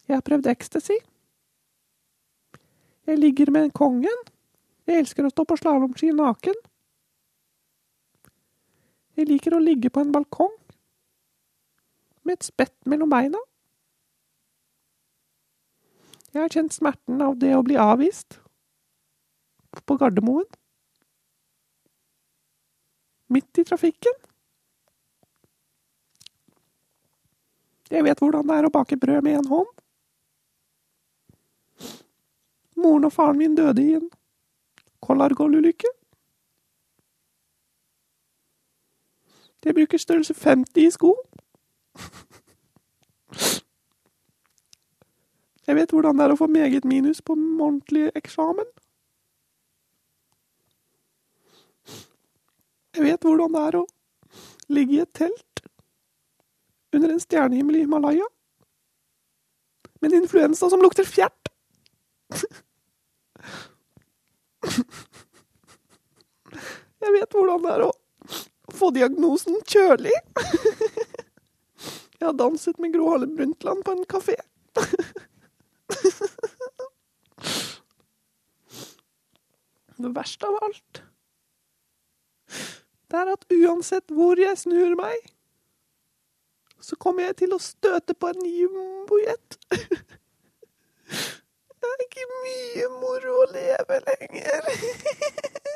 [0.08, 0.98] Jeg har prøvd ecstasy.
[3.08, 4.26] Jeg ligger med kongen.
[4.88, 6.58] Jeg elsker å stå på slalåmski naken.
[9.16, 10.54] Jeg liker å ligge på en balkong
[12.24, 13.40] med et spett mellom beina.
[16.34, 18.40] Jeg har kjent smerten av det å bli avvist
[19.86, 20.48] på Gardermoen.
[23.34, 24.18] Midt i trafikken.
[27.94, 29.83] Jeg vet hvordan det er å bake brød med én hånd.
[32.76, 34.10] Moren og faren min døde i en
[35.04, 35.88] Collargol-ulykke.
[39.66, 41.16] Jeg bruker størrelse 50 i sko.
[45.68, 48.68] Jeg vet hvordan det er å få meget minus på månedlig eksamen.
[52.94, 53.86] Jeg vet hvordan det er å
[54.70, 55.64] ligge i et telt
[56.94, 58.28] under en stjernehimmel i Himalaya
[60.02, 61.43] med en influensa som lukter fjert.
[67.04, 67.92] Jeg vet hvordan det er å
[68.74, 70.16] få diagnosen kjølig.
[72.24, 74.38] Jeg har danset med Gro Harlem Brundtland på en kafé.
[80.04, 81.02] Det verste av alt,
[83.08, 85.20] det er at uansett hvor jeg snur meg,
[86.84, 89.60] så kommer jeg til å støte på en jumbojet.
[91.84, 94.68] Det er ikke mye moro å leve lenger.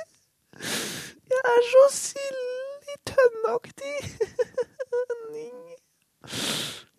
[1.33, 3.97] Jeg er så sild i tønneaktig.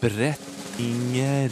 [0.00, 1.50] Brettinger.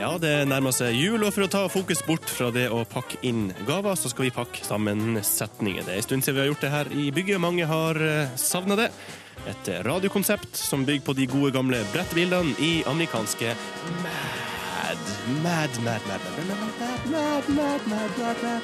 [0.00, 3.20] Ja, det nærmer seg jul, og for å ta fokus bort fra det å pakke
[3.28, 5.84] inn gaver, så skal vi pakke sammen setninger.
[5.84, 7.44] Det er en stund siden vi har gjort det her i bygget.
[7.44, 8.00] Mange har
[8.40, 8.88] savna det.
[9.52, 13.52] Et radiokonsept som bygger på de gode gamle brettbildene i amerikanske
[14.00, 14.51] Mad,
[15.28, 16.58] mad, mad, mad, mad, mad,
[17.10, 18.62] mad, mad, mad, mad, mad,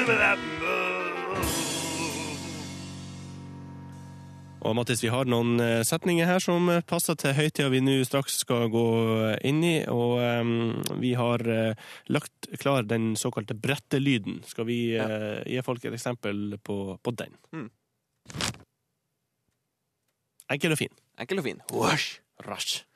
[0.00, 0.38] mad, mad,
[4.64, 8.38] Og Mattis, vi har noen eh, setninger her som passer til høytida vi nå straks
[8.46, 8.84] skal gå
[9.44, 9.74] inn i.
[9.92, 11.76] Og um, vi har uh,
[12.08, 14.40] lagt klar den såkalte brettelyden.
[14.48, 17.36] Skal vi eh, gi folk et eksempel på, på den?
[17.52, 17.68] Mm.
[20.56, 20.96] Enkel og fin.
[21.20, 21.60] Enkel og fin.
[21.68, 22.22] Wash.
[22.48, 22.86] Rash.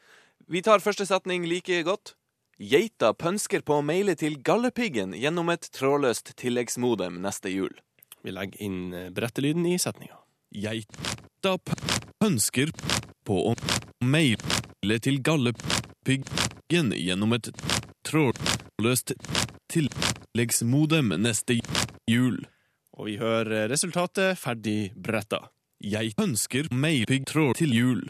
[0.48, 2.14] Vi tar første setning like godt.
[2.56, 7.74] Geita pønsker på å maile til Galdhøpiggen gjennom et trådløst tilleggsmodem neste jul.
[8.24, 10.16] Vi legger inn eh, brettelyden i setninga.
[10.56, 11.52] Geita
[12.24, 12.72] pønsker
[13.28, 13.52] på å
[14.00, 17.52] maile til Galdhøpiggen gjennom et
[18.08, 19.18] trådløst
[19.68, 21.60] tilleggsmodem neste
[22.08, 22.40] jul.
[22.96, 25.44] Og vi hører resultatet ferdig bretta.
[25.78, 28.02] Jeg ønsker mailpigg tråd til jul.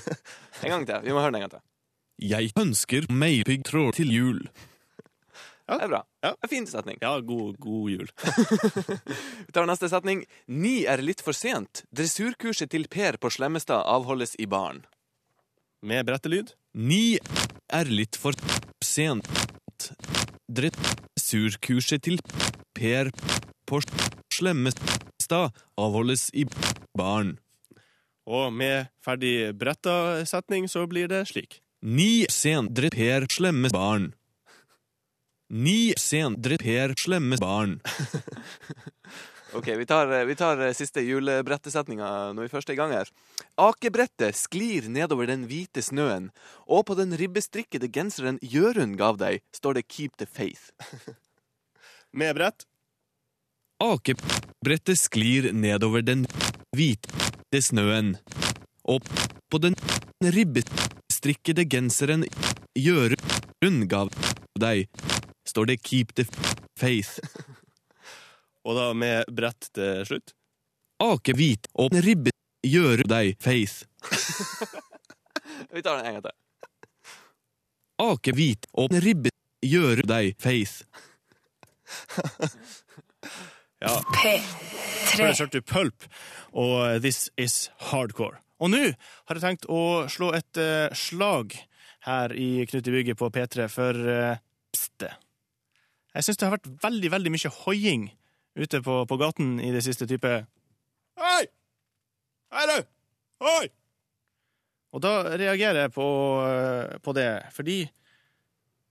[0.64, 1.04] En gang til.
[1.04, 1.65] Vi må høre den en gang til.
[2.16, 4.38] Jeg ønsker meg piggtråd til jul.
[5.66, 5.98] Det er bra.
[6.24, 6.96] En fin setning.
[7.02, 8.10] Ja, god, god jul.
[9.46, 10.22] Vi tar neste setning.
[10.46, 11.82] Ni er litt for sent.
[11.92, 14.84] Dressurkurset til Per på Slemmestad avholdes i baren.
[15.82, 16.54] Med brettelyd.
[16.72, 17.18] Ni
[17.68, 18.38] er litt for
[18.80, 19.28] sent.
[20.48, 22.22] Dressurkurset til
[22.78, 23.10] Per
[23.68, 23.82] på
[24.32, 26.46] Slemmestad avholdes i
[26.96, 27.36] baren.
[28.26, 31.60] Og med ferdig bretta setning så blir det slik.
[31.86, 34.08] Ni sendre Per slemme barn.
[35.54, 37.78] Ni sendre Per slemme barn.
[39.54, 43.08] Ok, vi tar, vi tar siste julebrettesetninga når vi først er i gang her.
[43.56, 46.26] Akebrettet sklir nedover den hvite snøen,
[46.66, 50.74] og på den ribbestrikkede genseren Jørund gav deg, står det Keep the faith.
[52.18, 52.66] Med brett.
[53.80, 56.26] Akebrettet sklir nedover den
[56.76, 58.18] hvite snøen,
[58.84, 59.08] og
[59.48, 59.78] på den
[61.26, 62.24] ribbestrikkede genseren
[62.78, 64.10] Jørund gav
[64.58, 64.86] deg,
[65.48, 66.24] står det Keep the
[66.78, 67.18] faith.
[68.66, 70.34] Og da med brett til slutt.
[71.02, 72.30] Akehvit og ribbe
[72.62, 73.84] gjør deg faith.
[75.74, 76.36] Vi tar den en gang til.
[78.06, 79.34] Akehvit og ribbe
[79.66, 80.86] gjør deg faith.
[83.82, 83.98] Ja.
[84.08, 86.06] Før det kjørte du Pulp
[86.54, 88.45] og This Is Hardcore.
[88.62, 91.56] Og nå har jeg tenkt å slå et eh, slag
[92.06, 94.38] her i Knut i bygget på P3 for uh,
[94.70, 95.08] pste.
[96.14, 98.06] Jeg syns det har vært veldig, veldig mye hoiing
[98.56, 100.30] ute på, på gaten i det siste type
[101.20, 101.42] Hei!
[102.54, 102.86] Hei, du!
[103.44, 103.66] Hoi!
[104.96, 106.06] Og da reagerer jeg på,
[106.46, 107.82] eh, på det, fordi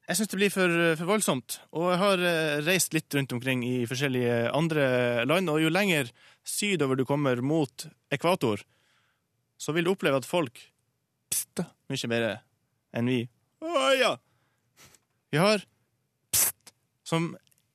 [0.06, 1.58] jeg syns det blir for, for voldsomt.
[1.74, 4.86] Og jeg har eh, reist litt rundt omkring i forskjellige andre
[5.26, 6.12] land, og jo lenger
[6.46, 8.62] sydover du kommer mot ekvator,
[9.58, 10.60] så vil du oppleve at folk
[11.32, 12.26] pster mye mer
[12.96, 13.22] enn vi.
[13.66, 14.12] Å ja!
[15.34, 15.64] Vi har
[16.32, 16.74] pst,
[17.08, 17.32] som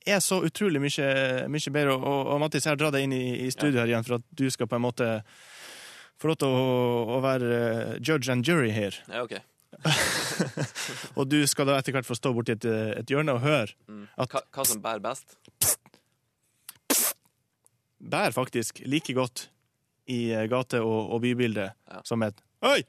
[0.08, 1.08] er så utrolig mye,
[1.52, 1.96] mye bedre.
[1.98, 4.24] Og, og Mattis, jeg har dratt deg inn i, i studio her igjen for at
[4.32, 5.08] du skal på en måte
[6.20, 6.64] få lov til å,
[7.16, 8.96] å være eh, judge and jury her.
[9.08, 9.36] Ja, ok.
[11.18, 12.64] og du skal da etter hvert få stå borti et,
[13.00, 14.06] et hjørne og høre Mm.
[14.20, 15.36] at Hva, hva som bærer best?
[18.00, 19.46] bærer faktisk like godt
[20.10, 21.76] i eh, gate- og, og bybildet
[22.08, 22.82] som et Oi!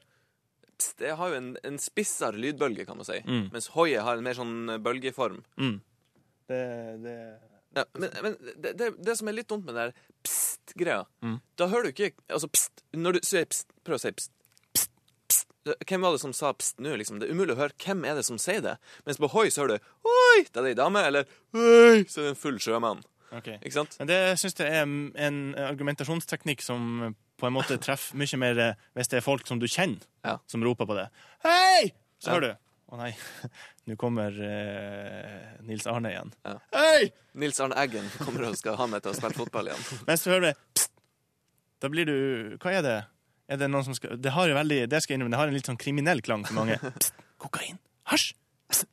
[0.76, 3.20] Pst, det har jo en, en spissere lydbølge, kan man si.
[3.24, 3.46] Mm.
[3.54, 5.40] Mens hoiet har en mer sånn bølgeform.
[5.60, 5.76] Mm.
[6.50, 6.60] Det,
[7.04, 7.16] det
[7.72, 9.94] Ja, men men det, det, det som er litt dumt med det der
[10.26, 11.38] pst-greia Mm.
[11.56, 14.32] Da hører du ikke Altså, pst Når du sier pst, prøv å si pst.
[14.74, 14.90] Pst,
[15.30, 15.46] pst.
[15.88, 16.92] Hvem var det som sa pst nå?
[16.98, 17.20] Liksom?
[17.22, 18.74] Det er umulig å høre hvem er det som sier det.
[19.06, 22.20] Mens på hoi så hører du oi, det er det ei dame, eller oi, så
[22.20, 23.00] er det en full sjømann.
[23.32, 23.48] Ok.
[23.62, 23.94] Ikke sant?
[24.00, 24.82] Men det syns jeg er
[25.26, 29.58] en argumentasjonsteknikk som på en måte treffer mye mer eh, hvis det er folk som
[29.62, 30.04] du kjenner,
[30.50, 31.06] som roper på det.
[31.46, 31.88] Hei!
[32.22, 32.34] Så Ja.
[32.36, 32.58] hører du.
[32.92, 33.10] Å nei,
[33.88, 36.32] nå kommer eh, Nils Arne igjen.
[36.44, 36.58] Ja.
[36.76, 37.08] Hei!
[37.40, 39.86] Nils Arne Eggen kommer og skal ha meg til å spille fotball igjen.
[40.10, 40.92] Mens du hører det pst,
[41.82, 42.16] da blir du
[42.62, 42.98] Hva er det?
[43.50, 45.50] Er det noen som skal Det har jo veldig, det skal jeg innrømme, det har
[45.50, 46.76] en litt sånn kriminell klang for mange.
[47.00, 47.80] Pst, kokain.
[48.12, 48.28] Hasj.
[48.70, 48.86] Pst,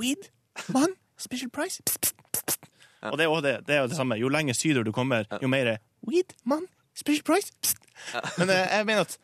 [0.00, 0.30] weed.
[0.72, 0.94] Mann.
[1.18, 1.82] Special price.
[1.90, 2.14] Pst, pst,
[2.54, 3.12] pst, pst.
[3.12, 4.18] Og det er, også det, det er jo det samme.
[4.18, 6.34] Jo lenger sydover du kommer, jo mer er weed.
[6.44, 6.66] man,
[6.98, 7.52] Special price.
[7.62, 7.78] Pst.
[8.40, 9.18] Men eh, jeg mener at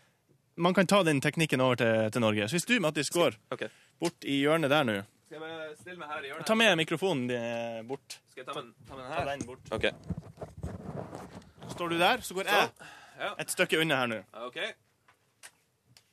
[0.56, 2.46] man kan ta den teknikken over til, til Norge.
[2.48, 3.34] Så hvis du, Mattis, går
[3.98, 4.94] bort i hjørnet der nå
[5.26, 6.46] Skal jeg stille meg her i hjørnet?
[6.46, 8.20] Ta med mikrofonen din eh, bort.
[8.30, 9.30] Skal jeg ta med, ta med den Ta her?
[9.32, 9.72] den bort.
[9.74, 9.90] OK.
[11.74, 12.70] Står du der, så går jeg
[13.18, 13.30] Ja.
[13.38, 14.16] et stykke unna her nå.
[14.34, 14.58] Ja, OK.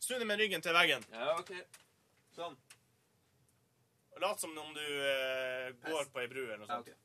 [0.02, 1.06] Snu deg med ryggen til veggen.
[1.14, 1.52] Ja, OK.
[2.36, 2.58] Sånn.
[4.16, 6.90] Og Lat som om du eh, går på ei bru eller noe sånt.
[6.90, 6.98] Hei.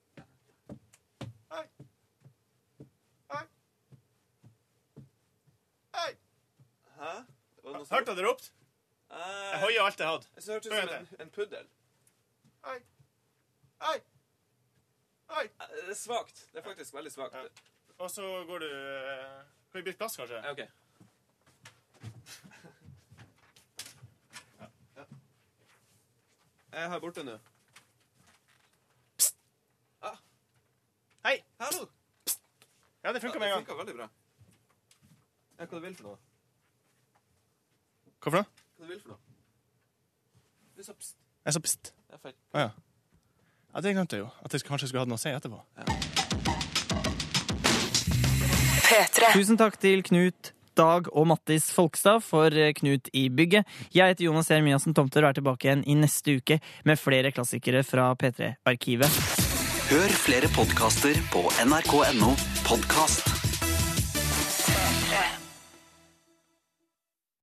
[6.97, 7.12] Hæ?
[7.90, 8.53] Hørte du det ropt?
[9.11, 10.26] Jeg hoia alt jeg hadde.
[10.40, 11.68] Så hørtes ut som en, en puddel.
[12.66, 12.78] Hei.
[13.82, 13.97] Hei.
[15.30, 15.44] Hei.
[15.59, 16.40] Det er svakt.
[16.53, 17.36] Det er faktisk veldig svakt.
[17.99, 20.36] Og så går du eh, Kan vi bytte plass, kanskje?
[20.44, 20.64] Ja, OK.
[26.72, 27.36] Jeg er her borte nå.
[31.26, 31.40] Hei.
[31.61, 31.86] Hallo.
[33.05, 33.66] Ja, det funka med en Det gang.
[33.66, 34.09] funka veldig bra.
[35.59, 36.18] Ja, hva du vil for noe?
[38.26, 38.46] Hva for noe?
[38.74, 39.20] Hva du vil for noe?
[40.74, 41.14] Du sa pst.
[41.46, 41.92] Jeg sa pst.
[42.10, 42.34] Det er feil.
[42.58, 42.72] Å ja.
[43.70, 44.30] Ja, det glemte jeg jo.
[44.42, 45.62] At jeg kanskje skulle hatt noe å si etterpå.
[49.30, 53.62] Tusen takk til Knut, Dag og Mattis Folkstad for eh, Knut i bygget.
[53.94, 57.86] Jeg heter Jonas Jeremiassen Tomter og er tilbake igjen i neste uke med flere klassikere
[57.86, 59.22] fra P3-arkivet.
[59.86, 62.34] Hør flere podkaster på nrk.no
[62.66, 63.36] podkast.